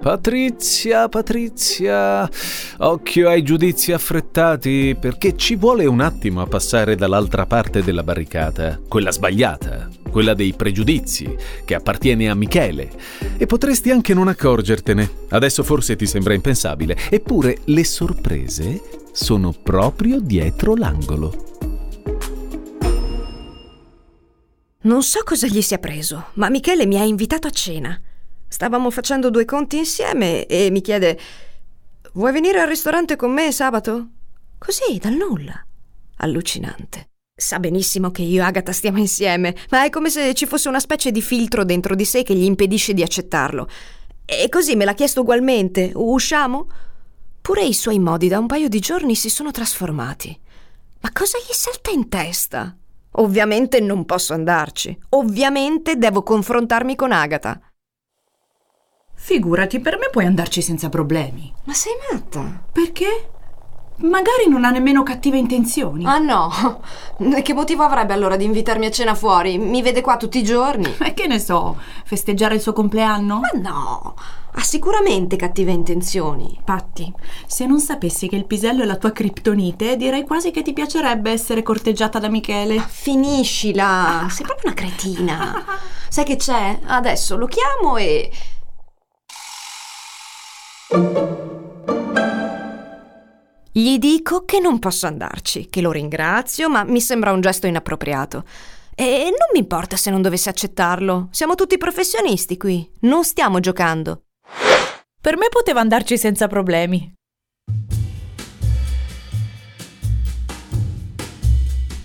Patrizia, 0.00 1.08
Patrizia, 1.08 2.28
occhio 2.78 3.28
ai 3.28 3.42
giudizi 3.42 3.92
affrettati, 3.92 4.96
perché 4.98 5.36
ci 5.36 5.56
vuole 5.56 5.86
un 5.86 6.00
attimo 6.00 6.40
a 6.40 6.46
passare 6.46 6.94
dall'altra 6.94 7.46
parte 7.46 7.82
della 7.82 8.02
barricata, 8.02 8.78
quella 8.88 9.10
sbagliata, 9.10 9.88
quella 10.08 10.34
dei 10.34 10.54
pregiudizi, 10.54 11.36
che 11.64 11.74
appartiene 11.74 12.28
a 12.28 12.34
Michele. 12.34 12.90
E 13.36 13.46
potresti 13.46 13.90
anche 13.90 14.14
non 14.14 14.28
accorgertene. 14.28 15.26
Adesso 15.28 15.62
forse 15.62 15.96
ti 15.96 16.06
sembra 16.06 16.34
impensabile, 16.34 16.96
eppure 17.10 17.58
le 17.64 17.84
sorprese 17.84 18.80
sono 19.12 19.52
proprio 19.52 20.20
dietro 20.20 20.74
l'angolo. 20.74 21.46
Non 24.80 25.02
so 25.02 25.20
cosa 25.24 25.46
gli 25.46 25.60
sia 25.60 25.78
preso, 25.78 26.26
ma 26.34 26.48
Michele 26.48 26.86
mi 26.86 26.98
ha 26.98 27.04
invitato 27.04 27.48
a 27.48 27.50
cena. 27.50 28.00
Stavamo 28.46 28.90
facendo 28.90 29.28
due 29.28 29.44
conti 29.44 29.76
insieme 29.76 30.46
e 30.46 30.70
mi 30.70 30.80
chiede: 30.80 31.18
Vuoi 32.12 32.32
venire 32.32 32.60
al 32.60 32.68
ristorante 32.68 33.16
con 33.16 33.32
me 33.32 33.52
sabato? 33.52 34.08
Così, 34.56 34.98
dal 34.98 35.14
nulla. 35.14 35.62
Allucinante. 36.16 37.08
Sa 37.40 37.60
benissimo 37.60 38.10
che 38.10 38.22
io 38.22 38.42
e 38.42 38.46
Agatha 38.46 38.72
stiamo 38.72 38.98
insieme, 38.98 39.54
ma 39.70 39.84
è 39.84 39.90
come 39.90 40.10
se 40.10 40.34
ci 40.34 40.44
fosse 40.44 40.68
una 40.68 40.80
specie 40.80 41.12
di 41.12 41.22
filtro 41.22 41.64
dentro 41.64 41.94
di 41.94 42.04
sé 42.04 42.24
che 42.24 42.34
gli 42.34 42.42
impedisce 42.42 42.94
di 42.94 43.02
accettarlo. 43.04 43.68
E 44.24 44.48
così 44.48 44.74
me 44.74 44.84
l'ha 44.84 44.92
chiesto 44.92 45.20
ugualmente. 45.20 45.92
Usciamo? 45.94 46.66
Pure 47.40 47.64
i 47.64 47.74
suoi 47.74 48.00
modi 48.00 48.26
da 48.26 48.40
un 48.40 48.48
paio 48.48 48.68
di 48.68 48.80
giorni 48.80 49.14
si 49.14 49.30
sono 49.30 49.52
trasformati. 49.52 50.36
Ma 51.00 51.12
cosa 51.12 51.38
gli 51.38 51.52
salta 51.52 51.92
in 51.92 52.08
testa? 52.08 52.76
Ovviamente 53.12 53.78
non 53.78 54.04
posso 54.04 54.34
andarci. 54.34 54.98
Ovviamente 55.10 55.96
devo 55.96 56.24
confrontarmi 56.24 56.96
con 56.96 57.12
Agatha. 57.12 57.60
Figurati, 59.14 59.78
per 59.78 59.96
me 59.96 60.08
puoi 60.10 60.24
andarci 60.24 60.60
senza 60.60 60.88
problemi. 60.88 61.54
Ma 61.66 61.72
sei 61.72 61.92
matta? 62.10 62.64
Perché? 62.72 63.30
Magari 64.00 64.48
non 64.48 64.64
ha 64.64 64.70
nemmeno 64.70 65.02
cattive 65.02 65.38
intenzioni. 65.38 66.04
Ah 66.04 66.18
no? 66.18 66.80
Che 67.42 67.52
motivo 67.54 67.82
avrebbe 67.82 68.12
allora 68.12 68.36
di 68.36 68.44
invitarmi 68.44 68.86
a 68.86 68.90
cena 68.90 69.14
fuori? 69.14 69.58
Mi 69.58 69.82
vede 69.82 70.02
qua 70.02 70.16
tutti 70.16 70.38
i 70.38 70.44
giorni. 70.44 70.94
E 71.00 71.14
che 71.14 71.26
ne 71.26 71.40
so, 71.40 71.76
festeggiare 72.04 72.54
il 72.54 72.60
suo 72.60 72.72
compleanno? 72.72 73.40
Ma 73.40 73.60
no, 73.60 74.14
ha 74.52 74.62
sicuramente 74.62 75.34
cattive 75.34 75.72
intenzioni. 75.72 76.60
Patti, 76.64 77.12
se 77.46 77.66
non 77.66 77.80
sapessi 77.80 78.28
che 78.28 78.36
il 78.36 78.46
pisello 78.46 78.82
è 78.82 78.86
la 78.86 78.96
tua 78.96 79.10
criptonite, 79.10 79.96
direi 79.96 80.24
quasi 80.24 80.52
che 80.52 80.62
ti 80.62 80.72
piacerebbe 80.72 81.32
essere 81.32 81.62
corteggiata 81.62 82.20
da 82.20 82.28
Michele. 82.28 82.78
Finiscila, 82.78 84.26
sei 84.30 84.46
proprio 84.46 84.70
una 84.70 84.74
cretina. 84.74 85.64
Sai 86.08 86.24
che 86.24 86.36
c'è? 86.36 86.78
Adesso 86.84 87.36
lo 87.36 87.46
chiamo 87.46 87.96
e... 87.96 88.30
Gli 93.78 93.98
dico 93.98 94.44
che 94.44 94.58
non 94.58 94.80
posso 94.80 95.06
andarci, 95.06 95.68
che 95.70 95.80
lo 95.80 95.92
ringrazio, 95.92 96.68
ma 96.68 96.82
mi 96.82 97.00
sembra 97.00 97.30
un 97.30 97.40
gesto 97.40 97.68
inappropriato. 97.68 98.42
E 98.92 99.26
non 99.26 99.50
mi 99.52 99.60
importa 99.60 99.96
se 99.96 100.10
non 100.10 100.20
dovesse 100.20 100.48
accettarlo. 100.48 101.28
Siamo 101.30 101.54
tutti 101.54 101.78
professionisti 101.78 102.56
qui, 102.56 102.90
non 103.02 103.22
stiamo 103.22 103.60
giocando. 103.60 104.22
Per 105.20 105.36
me 105.36 105.46
poteva 105.48 105.78
andarci 105.78 106.18
senza 106.18 106.48
problemi. 106.48 107.12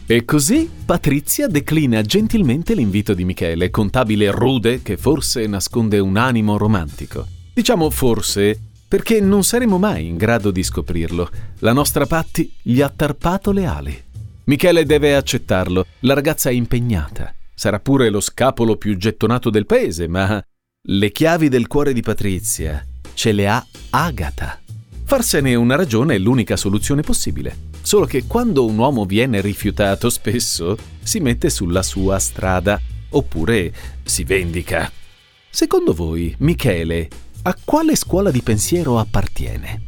E 0.06 0.26
così 0.26 0.70
Patrizia 0.86 1.48
declina 1.48 2.04
gentilmente 2.04 2.76
l'invito 2.76 3.16
di 3.16 3.26
Michele, 3.26 3.72
contabile 3.72 4.30
rude 4.30 4.84
che 4.84 4.96
forse 4.96 5.48
nasconde 5.48 5.98
un 5.98 6.18
animo 6.18 6.56
romantico. 6.56 7.26
Diciamo 7.52 7.90
forse 7.90 8.60
perché 8.94 9.20
non 9.20 9.44
saremo 9.44 9.80
mai 9.80 10.06
in 10.06 10.18
grado 10.18 10.52
di 10.52 10.62
scoprirlo. 10.62 11.28
La 11.62 11.74
nostra 11.74 12.06
Patti 12.06 12.54
gli 12.62 12.80
ha 12.80 12.90
tarpato 12.96 13.52
le 13.52 13.66
ali. 13.66 14.04
Michele 14.44 14.86
deve 14.86 15.16
accettarlo, 15.16 15.88
la 16.02 16.14
ragazza 16.14 16.52
è 16.52 16.54
impegnata. 16.54 17.34
Sarà 17.56 17.80
pure 17.80 18.12
lo 18.12 18.20
scapolo 18.20 18.76
più 18.76 18.96
gettonato 18.96 19.50
del 19.50 19.66
paese, 19.66 20.08
ma 20.08 20.40
le 20.80 21.12
chiavi 21.12 21.50
del 21.50 21.66
cuore 21.66 21.92
di 21.92 22.04
Patrizia 22.04 22.86
ce 23.16 23.32
le 23.32 23.48
ha 23.48 23.66
Agata. 23.90 24.62
Farsene 25.06 25.56
una 25.56 25.76
ragione 25.76 26.14
è 26.14 26.20
l'unica 26.20 26.56
soluzione 26.56 27.02
possibile. 27.02 27.72
Solo 27.82 28.06
che 28.06 28.26
quando 28.28 28.64
un 28.64 28.78
uomo 28.78 29.06
viene 29.06 29.42
rifiutato 29.42 30.12
spesso 30.12 30.78
si 31.02 31.20
mette 31.20 31.50
sulla 31.50 31.82
sua 31.82 32.20
strada 32.20 32.80
oppure 33.10 33.74
si 34.04 34.24
vendica. 34.24 34.92
Secondo 35.50 35.94
voi, 35.96 36.36
Michele 36.38 37.10
a 37.46 37.58
quale 37.66 37.98
scuola 37.98 38.32
di 38.32 38.42
pensiero 38.42 38.98
appartiene? 39.00 39.82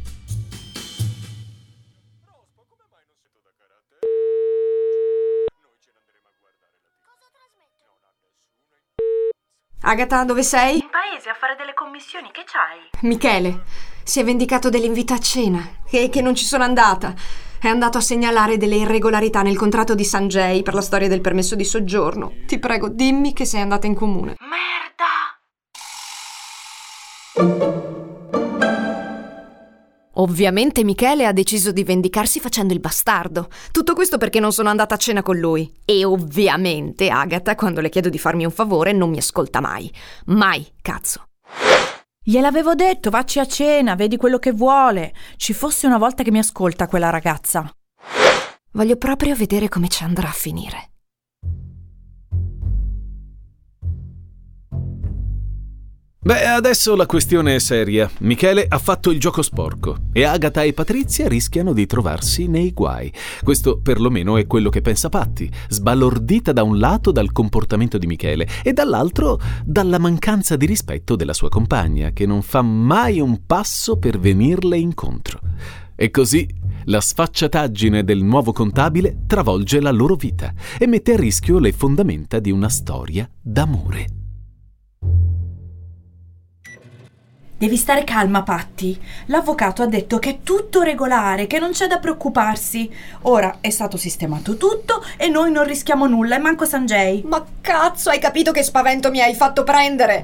Agata, 9.80 10.24
dove 10.24 10.42
sei? 10.42 10.74
In 10.74 10.88
paese 10.90 11.30
a 11.30 11.34
fare 11.34 11.54
delle 11.56 11.72
commissioni, 11.72 12.28
che 12.32 12.42
c'hai? 12.44 12.90
Michele, 13.08 13.62
si 14.02 14.20
è 14.20 14.24
vendicato 14.24 14.68
dell'invito 14.68 15.14
a 15.14 15.18
cena, 15.18 15.64
che, 15.88 16.10
che 16.10 16.20
non 16.20 16.34
ci 16.34 16.44
sono 16.44 16.64
andata. 16.64 17.14
È 17.58 17.68
andato 17.68 17.96
a 17.96 18.02
segnalare 18.02 18.58
delle 18.58 18.76
irregolarità 18.76 19.42
nel 19.42 19.56
contratto 19.56 19.94
di 19.94 20.04
Sanjay 20.04 20.62
per 20.62 20.74
la 20.74 20.82
storia 20.82 21.08
del 21.08 21.20
permesso 21.22 21.54
di 21.54 21.64
soggiorno. 21.64 22.32
Ti 22.46 22.58
prego, 22.58 22.88
dimmi 22.88 23.32
che 23.32 23.46
sei 23.46 23.62
andata 23.62 23.86
in 23.86 23.94
comune. 23.94 24.34
Merda! 24.40 25.05
Ovviamente 30.18 30.84
Michele 30.84 31.26
ha 31.26 31.32
deciso 31.32 31.72
di 31.72 31.84
vendicarsi 31.84 32.40
facendo 32.40 32.72
il 32.72 32.80
bastardo. 32.80 33.48
Tutto 33.70 33.94
questo 33.94 34.16
perché 34.16 34.40
non 34.40 34.52
sono 34.52 34.70
andata 34.70 34.94
a 34.94 34.98
cena 34.98 35.22
con 35.22 35.36
lui. 35.36 35.70
E 35.84 36.04
ovviamente 36.04 37.08
Agatha, 37.08 37.54
quando 37.54 37.80
le 37.80 37.90
chiedo 37.90 38.08
di 38.08 38.18
farmi 38.18 38.44
un 38.44 38.50
favore, 38.50 38.92
non 38.92 39.10
mi 39.10 39.18
ascolta 39.18 39.60
mai. 39.60 39.92
Mai, 40.26 40.66
cazzo. 40.80 41.28
Gliel'avevo 42.22 42.74
detto, 42.74 43.10
vacci 43.10 43.38
a 43.38 43.46
cena, 43.46 43.94
vedi 43.94 44.16
quello 44.16 44.38
che 44.38 44.52
vuole. 44.52 45.12
Ci 45.36 45.52
fosse 45.52 45.86
una 45.86 45.98
volta 45.98 46.22
che 46.22 46.30
mi 46.30 46.38
ascolta 46.38 46.88
quella 46.88 47.10
ragazza. 47.10 47.70
Voglio 48.72 48.96
proprio 48.96 49.34
vedere 49.36 49.68
come 49.68 49.88
ci 49.88 50.02
andrà 50.02 50.28
a 50.28 50.32
finire. 50.32 50.95
Beh, 56.26 56.44
adesso 56.44 56.96
la 56.96 57.06
questione 57.06 57.54
è 57.54 57.60
seria. 57.60 58.10
Michele 58.18 58.66
ha 58.68 58.78
fatto 58.78 59.12
il 59.12 59.20
gioco 59.20 59.42
sporco 59.42 60.08
e 60.12 60.24
Agatha 60.24 60.64
e 60.64 60.72
Patrizia 60.72 61.28
rischiano 61.28 61.72
di 61.72 61.86
trovarsi 61.86 62.48
nei 62.48 62.72
guai. 62.72 63.12
Questo 63.44 63.78
perlomeno 63.78 64.36
è 64.36 64.44
quello 64.48 64.68
che 64.68 64.80
pensa 64.80 65.08
Patti, 65.08 65.48
sbalordita 65.68 66.50
da 66.50 66.64
un 66.64 66.80
lato 66.80 67.12
dal 67.12 67.30
comportamento 67.30 67.96
di 67.96 68.08
Michele 68.08 68.48
e 68.64 68.72
dall'altro 68.72 69.40
dalla 69.64 70.00
mancanza 70.00 70.56
di 70.56 70.66
rispetto 70.66 71.14
della 71.14 71.32
sua 71.32 71.48
compagna, 71.48 72.10
che 72.10 72.26
non 72.26 72.42
fa 72.42 72.60
mai 72.60 73.20
un 73.20 73.46
passo 73.46 73.96
per 73.96 74.18
venirle 74.18 74.76
incontro. 74.76 75.38
E 75.94 76.10
così 76.10 76.44
la 76.86 77.00
sfacciataggine 77.00 78.02
del 78.02 78.24
nuovo 78.24 78.52
contabile 78.52 79.18
travolge 79.28 79.80
la 79.80 79.92
loro 79.92 80.16
vita 80.16 80.52
e 80.76 80.88
mette 80.88 81.12
a 81.12 81.16
rischio 81.16 81.60
le 81.60 81.70
fondamenta 81.70 82.40
di 82.40 82.50
una 82.50 82.68
storia 82.68 83.30
d'amore. 83.40 84.15
Devi 87.58 87.76
stare 87.78 88.04
calma, 88.04 88.42
Patti. 88.42 89.00
L'avvocato 89.26 89.82
ha 89.82 89.86
detto 89.86 90.18
che 90.18 90.28
è 90.28 90.38
tutto 90.42 90.82
regolare, 90.82 91.46
che 91.46 91.58
non 91.58 91.70
c'è 91.70 91.86
da 91.86 91.98
preoccuparsi. 91.98 92.90
Ora 93.22 93.58
è 93.62 93.70
stato 93.70 93.96
sistemato 93.96 94.58
tutto 94.58 95.02
e 95.16 95.28
noi 95.28 95.50
non 95.50 95.64
rischiamo 95.64 96.06
nulla, 96.06 96.36
e 96.36 96.38
manco 96.38 96.66
Sanjay. 96.66 97.22
Ma 97.24 97.42
cazzo, 97.62 98.10
hai 98.10 98.18
capito 98.18 98.52
che 98.52 98.62
spavento 98.62 99.10
mi 99.10 99.22
hai 99.22 99.34
fatto 99.34 99.64
prendere? 99.64 100.22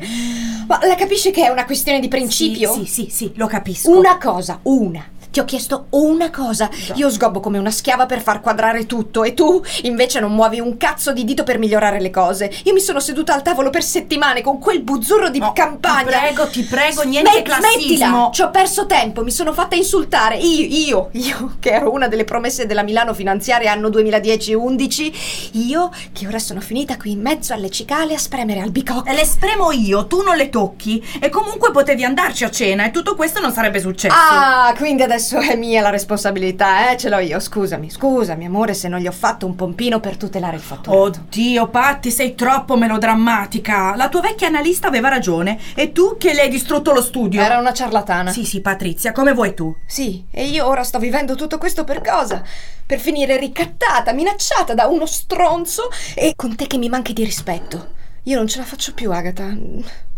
Ma 0.66 0.78
la 0.82 0.94
capisci 0.94 1.30
che 1.30 1.46
è 1.46 1.48
una 1.48 1.64
questione 1.64 2.00
di 2.00 2.08
principio? 2.08 2.74
Sì, 2.74 2.84
sì, 2.84 3.04
sì, 3.04 3.10
sì, 3.10 3.32
lo 3.36 3.46
capisco. 3.46 3.90
Una 3.96 4.18
cosa, 4.18 4.58
una. 4.64 5.02
Ti 5.32 5.40
ho 5.40 5.44
chiesto 5.46 5.86
una 5.90 6.30
cosa. 6.30 6.68
Io 6.96 7.08
sgobbo 7.08 7.40
come 7.40 7.56
una 7.56 7.70
schiava 7.70 8.04
per 8.04 8.20
far 8.20 8.42
quadrare 8.42 8.84
tutto 8.84 9.24
e 9.24 9.32
tu 9.32 9.62
invece 9.84 10.20
non 10.20 10.34
muovi 10.34 10.60
un 10.60 10.76
cazzo 10.76 11.10
di 11.14 11.24
dito 11.24 11.42
per 11.42 11.58
migliorare 11.58 12.02
le 12.02 12.10
cose. 12.10 12.52
Io 12.64 12.74
mi 12.74 12.80
sono 12.80 13.00
seduta 13.00 13.32
al 13.32 13.40
tavolo 13.40 13.70
per 13.70 13.82
settimane 13.82 14.42
con 14.42 14.58
quel 14.58 14.82
buzzurro 14.82 15.30
di 15.30 15.38
No, 15.38 15.54
campagna. 15.54 16.02
Ti 16.02 16.08
prego, 16.18 16.48
ti 16.48 16.62
prego, 16.64 17.02
niente 17.04 17.30
Smet- 17.30 17.44
classismo. 17.46 17.80
Smettila! 17.80 18.28
Ci 18.30 18.42
ho 18.42 18.50
perso 18.50 18.84
tempo, 18.84 19.24
mi 19.24 19.30
sono 19.30 19.54
fatta 19.54 19.74
insultare. 19.74 20.36
Io, 20.36 20.66
io, 20.68 21.08
io, 21.12 21.56
che 21.60 21.70
ero 21.70 21.90
una 21.90 22.08
delle 22.08 22.24
promesse 22.24 22.66
della 22.66 22.82
Milano 22.82 23.14
finanziaria 23.14 23.72
anno 23.72 23.88
2010-11. 23.88 25.50
Io, 25.52 25.90
che 26.12 26.26
ora 26.26 26.38
sono 26.38 26.60
finita 26.60 26.98
qui 26.98 27.12
in 27.12 27.22
mezzo 27.22 27.54
alle 27.54 27.70
cicale 27.70 28.12
a 28.12 28.18
spremere 28.18 28.60
albicocche. 28.60 29.10
Le 29.10 29.24
spremo 29.24 29.70
io, 29.72 30.06
tu 30.06 30.20
non 30.20 30.36
le 30.36 30.50
tocchi. 30.50 31.02
E 31.20 31.30
comunque 31.30 31.70
potevi 31.70 32.04
andarci 32.04 32.44
a 32.44 32.50
cena 32.50 32.84
e 32.84 32.90
tutto 32.90 33.16
questo 33.16 33.40
non 33.40 33.50
sarebbe 33.50 33.80
successo. 33.80 34.14
Ah, 34.14 34.74
quindi 34.76 35.02
adesso 35.02 35.20
è 35.30 35.56
mia 35.56 35.80
la 35.80 35.90
responsabilità, 35.90 36.90
eh? 36.90 36.96
Ce 36.96 37.08
l'ho 37.08 37.18
io. 37.18 37.40
Scusami, 37.40 37.90
scusami, 37.90 38.44
amore, 38.44 38.74
se 38.74 38.88
non 38.88 39.00
gli 39.00 39.06
ho 39.06 39.12
fatto 39.12 39.46
un 39.46 39.54
pompino 39.54 40.00
per 40.00 40.16
tutelare 40.16 40.56
il 40.56 40.62
fatturato. 40.62 41.02
Oddio, 41.02 41.68
Patti, 41.68 42.10
sei 42.10 42.34
troppo 42.34 42.76
melodrammatica. 42.76 43.94
La 43.96 44.08
tua 44.08 44.20
vecchia 44.20 44.48
analista 44.48 44.88
aveva 44.88 45.08
ragione. 45.08 45.58
E 45.74 45.92
tu 45.92 46.16
che 46.18 46.32
le 46.32 46.42
hai 46.42 46.48
distrutto 46.48 46.92
lo 46.92 47.02
studio. 47.02 47.40
Era 47.40 47.58
una 47.58 47.72
ciarlatana. 47.72 48.30
Sì, 48.30 48.44
sì, 48.44 48.60
Patrizia, 48.60 49.12
come 49.12 49.32
vuoi 49.32 49.54
tu. 49.54 49.74
Sì, 49.86 50.24
e 50.30 50.44
io 50.44 50.66
ora 50.66 50.82
sto 50.84 50.98
vivendo 50.98 51.34
tutto 51.34 51.58
questo 51.58 51.84
per 51.84 52.00
cosa? 52.00 52.42
Per 52.84 52.98
finire 52.98 53.36
ricattata, 53.38 54.12
minacciata 54.12 54.74
da 54.74 54.86
uno 54.86 55.06
stronzo 55.06 55.88
e 56.14 56.34
con 56.36 56.56
te 56.56 56.66
che 56.66 56.78
mi 56.78 56.88
manchi 56.88 57.12
di 57.12 57.24
rispetto. 57.24 58.00
Io 58.24 58.36
non 58.36 58.46
ce 58.46 58.58
la 58.58 58.64
faccio 58.64 58.92
più, 58.92 59.10
Agatha. 59.10 59.52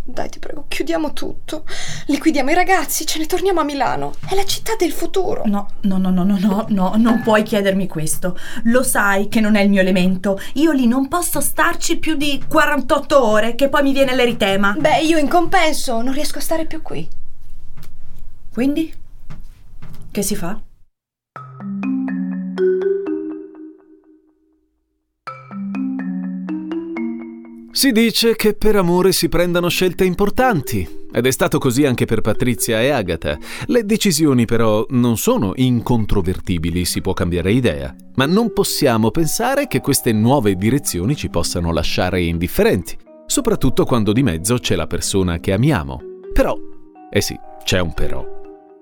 Dai, 0.06 0.28
ti 0.28 0.38
prego, 0.38 0.66
chiudiamo 0.68 1.14
tutto. 1.14 1.64
Liquidiamo 2.08 2.50
i 2.50 2.54
ragazzi, 2.54 3.06
ce 3.06 3.18
ne 3.18 3.24
torniamo 3.24 3.60
a 3.60 3.64
Milano. 3.64 4.12
È 4.28 4.34
la 4.34 4.44
città 4.44 4.74
del 4.78 4.92
futuro. 4.92 5.44
No, 5.46 5.70
no, 5.80 5.96
no, 5.96 6.10
no, 6.10 6.24
no, 6.24 6.36
no, 6.38 6.66
no, 6.68 6.92
non 6.96 7.22
puoi 7.22 7.42
chiedermi 7.42 7.88
questo. 7.88 8.38
Lo 8.64 8.82
sai 8.82 9.28
che 9.28 9.40
non 9.40 9.56
è 9.56 9.62
il 9.62 9.70
mio 9.70 9.80
elemento. 9.80 10.38
Io 10.54 10.72
lì 10.72 10.86
non 10.86 11.08
posso 11.08 11.40
starci 11.40 11.96
più 11.96 12.16
di 12.16 12.44
48 12.46 13.24
ore, 13.24 13.54
che 13.54 13.70
poi 13.70 13.82
mi 13.82 13.94
viene 13.94 14.14
l'eritema. 14.14 14.76
Beh, 14.78 15.00
io 15.00 15.16
in 15.16 15.28
compenso 15.28 16.02
non 16.02 16.12
riesco 16.12 16.36
a 16.36 16.42
stare 16.42 16.66
più 16.66 16.82
qui. 16.82 17.08
Quindi? 18.52 18.92
Che 20.10 20.22
si 20.22 20.36
fa? 20.36 20.60
Si 27.76 27.90
dice 27.90 28.36
che 28.36 28.54
per 28.54 28.76
amore 28.76 29.10
si 29.10 29.28
prendano 29.28 29.68
scelte 29.68 30.04
importanti, 30.04 31.06
ed 31.12 31.26
è 31.26 31.30
stato 31.32 31.58
così 31.58 31.84
anche 31.84 32.04
per 32.04 32.20
Patrizia 32.20 32.80
e 32.80 32.90
Agatha. 32.90 33.36
Le 33.66 33.84
decisioni 33.84 34.44
però 34.44 34.86
non 34.90 35.16
sono 35.16 35.50
incontrovertibili, 35.56 36.84
si 36.84 37.00
può 37.00 37.14
cambiare 37.14 37.50
idea, 37.50 37.92
ma 38.14 38.26
non 38.26 38.52
possiamo 38.52 39.10
pensare 39.10 39.66
che 39.66 39.80
queste 39.80 40.12
nuove 40.12 40.54
direzioni 40.54 41.16
ci 41.16 41.28
possano 41.28 41.72
lasciare 41.72 42.22
indifferenti, 42.22 42.96
soprattutto 43.26 43.84
quando 43.84 44.12
di 44.12 44.22
mezzo 44.22 44.56
c'è 44.58 44.76
la 44.76 44.86
persona 44.86 45.40
che 45.40 45.52
amiamo. 45.52 46.00
Però, 46.32 46.56
eh 47.10 47.20
sì, 47.20 47.36
c'è 47.64 47.80
un 47.80 47.92
però. 47.92 48.24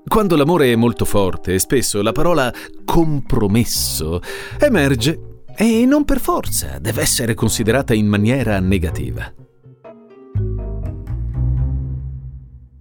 Quando 0.07 0.37
l'amore 0.37 0.70
è 0.70 0.76
molto 0.76 1.07
forte, 1.07 1.59
spesso 1.59 2.02
la 2.02 2.12
parola 2.12 2.52
compromesso 2.85 4.20
emerge 4.61 5.32
e 5.57 5.85
non 5.87 6.05
per 6.05 6.21
forza 6.21 6.79
deve 6.79 7.03
essere 7.03 7.35
considerata 7.35 7.95
in 7.95 8.07
maniera 8.07 8.59
negativa. 8.61 9.33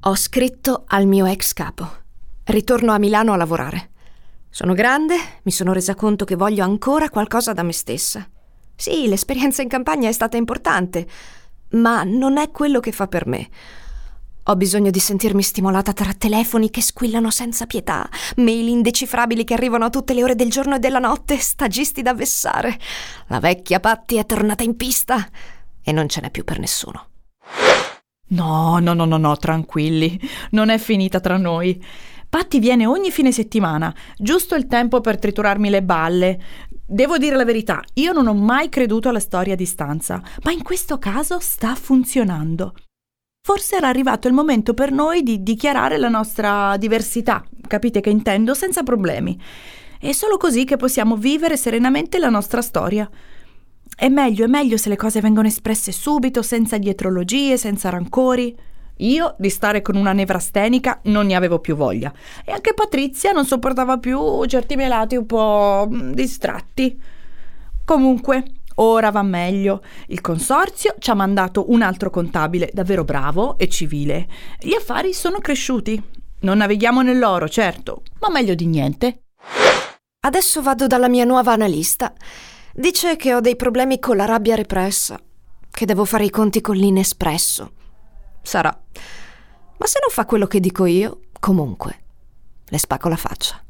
Ho 0.06 0.16
scritto 0.16 0.86
al 0.88 1.06
mio 1.06 1.26
ex 1.26 1.54
capo. 1.54 1.88
Ritorno 2.44 2.92
a 2.92 2.98
Milano 2.98 3.34
a 3.34 3.36
lavorare. 3.36 3.92
Sono 4.50 4.74
grande, 4.74 5.16
mi 5.44 5.52
sono 5.52 5.74
resa 5.74 5.96
conto 5.96 6.26
che 6.26 6.36
voglio 6.36 6.64
ancora 6.64 7.10
qualcosa 7.10 7.54
da 7.54 7.64
me 7.64 7.72
stessa. 7.72 8.28
Sì, 8.76 9.08
l'esperienza 9.08 9.62
in 9.62 9.70
campagna 9.70 10.10
è 10.10 10.12
stata 10.12 10.38
importante, 10.38 11.08
ma 11.74 12.04
non 12.04 12.38
è 12.38 12.50
quello 12.50 12.80
che 12.80 12.92
fa 12.92 13.08
per 13.08 13.28
me. 13.28 13.48
Ho 14.45 14.56
bisogno 14.56 14.89
di 14.89 14.99
sentirmi 14.99 15.43
stimolata 15.43 15.93
tra 15.93 16.13
telefoni 16.13 16.71
che 16.71 16.82
squillano 16.82 17.30
senza 17.30 17.67
pietà, 17.67 18.10
mail 18.38 18.67
indecifrabili 18.69 19.43
che 19.43 19.54
arrivano 19.54 19.86
a 19.86 19.89
tutte 19.91 20.15
le 20.15 20.23
ore 20.23 20.34
del 20.34 20.49
giorno 20.49 20.75
e 20.75 20.80
della 20.80 20.97
notte, 20.97 21.38
stagisti 21.38 22.01
da 22.01 22.15
vessare. 22.15 22.75
La 23.27 23.39
vecchia 23.39 23.80
Patti 23.80 24.15
è 24.15 24.25
tornata 24.25 24.63
in 24.63 24.75
pista 24.75 25.30
e 25.84 25.91
non 25.91 26.10
ce 26.10 26.21
n'è 26.21 26.32
più 26.32 26.43
per 26.43 26.58
nessuno. 26.58 27.06
No, 28.30 28.80
no, 28.80 28.93
no, 28.93 29.06
no, 29.06 29.17
no, 29.17 29.38
tranquilli. 29.38 30.19
Non 30.51 30.69
è 30.69 30.80
finita 30.80 31.19
tra 31.19 31.38
noi. 31.38 31.84
Patti 32.27 32.60
viene 32.60 32.88
ogni 32.88 33.12
fine 33.12 33.32
settimana, 33.32 33.93
giusto 34.17 34.56
il 34.56 34.65
tempo 34.65 35.01
per 35.01 35.19
triturarmi 35.19 35.69
le 35.69 35.84
balle. 35.84 36.41
Devo 36.84 37.17
dire 37.17 37.36
la 37.36 37.45
verità, 37.45 37.82
io 37.95 38.12
non 38.12 38.27
ho 38.27 38.34
mai 38.34 38.69
creduto 38.69 39.10
alla 39.10 39.19
storia 39.19 39.54
a 39.54 39.58
distanza, 39.58 40.19
ma 40.43 40.51
in 40.51 40.63
questo 40.63 40.97
caso 40.97 41.39
sta 41.39 41.75
funzionando. 41.75 42.73
Forse 43.43 43.77
era 43.77 43.88
arrivato 43.88 44.27
il 44.27 44.36
momento 44.36 44.75
per 44.75 44.91
noi 44.91 45.23
di 45.23 45.41
dichiarare 45.41 45.97
la 45.97 46.10
nostra 46.10 46.77
diversità, 46.77 47.43
capite 47.67 47.99
che 47.99 48.12
intendo, 48.12 48.54
senza 48.54 48.84
problemi. 48.84 49.36
È 49.99 50.12
solo 50.12 50.38
così 50.38 50.63
che 50.63 50.77
possiamo 50.77 51.15
vivere 51.15 51.58
serenamente 51.58 52.19
la 52.19 52.30
nostra 52.30 52.62
storia. 52.62 53.10
È 53.95 54.08
meglio, 54.10 54.45
è 54.45 54.47
meglio 54.47 54.77
se 54.77 54.89
le 54.89 54.95
cose 54.95 55.21
vengono 55.21 55.47
espresse 55.47 55.91
subito, 55.91 56.43
senza 56.43 56.77
dietrologie, 56.77 57.58
senza 57.58 57.89
rancori. 57.89 58.56
Io 58.97 59.34
di 59.39 59.49
stare 59.49 59.82
con 59.82 59.95
una 59.95 60.13
nevrastenica 60.13 60.99
non 61.06 61.25
ne 61.25 61.34
avevo 61.34 61.58
più 61.58 61.75
voglia. 61.75 62.13
E 62.45 62.51
anche 62.51 62.75
Patrizia 62.75 63.32
non 63.32 63.47
sopportava 63.47 63.97
più 63.97 64.45
certi 64.45 64.75
miei 64.75 64.89
lati 64.89 65.15
un 65.15 65.25
po' 65.25 65.89
mm, 65.91 66.12
distratti. 66.12 66.95
Comunque, 67.84 68.43
ora 68.76 69.12
va 69.12 69.22
meglio. 69.22 69.84
Il 70.08 70.22
consorzio 70.22 70.96
ci 71.00 71.10
ha 71.10 71.14
mandato 71.14 71.72
un 71.72 71.82
altro 71.82 72.10
contabile 72.10 72.70
davvero 72.74 73.04
bravo 73.04 73.58
e 73.58 73.68
civile. 73.68 74.28
Gli 74.60 74.74
affari 74.74 75.14
sono 75.14 75.40
cresciuti. 75.40 76.02
Non 76.42 76.58
navighiamo 76.58 77.02
nell'oro, 77.02 77.48
certo, 77.48 78.04
ma 78.20 78.30
meglio 78.30 78.56
di 78.56 78.66
niente. 78.66 79.24
Adesso 80.24 80.62
vado 80.62 80.88
dalla 80.88 81.10
mia 81.10 81.26
nuova 81.26 81.52
analista. 81.52 82.14
Dice 82.74 83.16
che 83.16 83.34
ho 83.34 83.42
dei 83.42 83.56
problemi 83.56 84.00
con 84.00 84.16
la 84.16 84.26
rabbia 84.26 84.56
repressa, 84.56 85.20
che 85.70 85.86
devo 85.86 86.06
fare 86.06 86.26
i 86.26 86.30
conti 86.30 86.62
con 86.62 86.76
l'inespresso. 86.76 87.72
Sarà. 88.42 88.70
Ma 89.78 89.88
se 89.88 90.00
non 90.00 90.10
fa 90.10 90.26
quello 90.26 90.48
che 90.48 90.60
dico 90.60 90.86
io, 90.86 91.22
comunque, 91.40 92.00
le 92.66 92.78
spacco 92.78 93.10
la 93.10 93.18
faccia. 93.18 93.62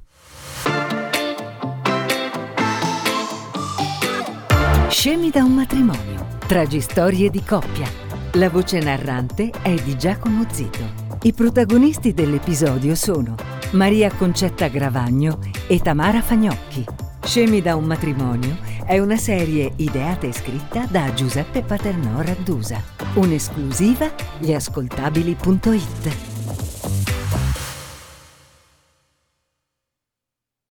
Scemi 5.01 5.31
da 5.31 5.43
un 5.43 5.55
matrimonio. 5.55 6.27
Tragistorie 6.45 7.31
di 7.31 7.43
coppia. 7.43 7.89
La 8.33 8.51
voce 8.51 8.77
narrante 8.77 9.49
è 9.63 9.73
di 9.73 9.97
Giacomo 9.97 10.45
Zito. 10.51 11.17
I 11.23 11.33
protagonisti 11.33 12.13
dell'episodio 12.13 12.93
sono 12.93 13.33
Maria 13.71 14.11
Concetta 14.11 14.67
Gravagno 14.67 15.39
e 15.65 15.79
Tamara 15.79 16.21
Fagnocchi. 16.21 16.85
Scemi 17.19 17.63
da 17.63 17.75
un 17.75 17.85
matrimonio 17.85 18.55
è 18.85 18.99
una 18.99 19.17
serie 19.17 19.73
ideata 19.77 20.27
e 20.27 20.33
scritta 20.33 20.85
da 20.87 21.11
Giuseppe 21.15 21.63
Paternò 21.63 22.21
Raddusa. 22.21 22.79
Un'esclusiva 23.15 24.07
gliascoltabili.it. 24.37 26.30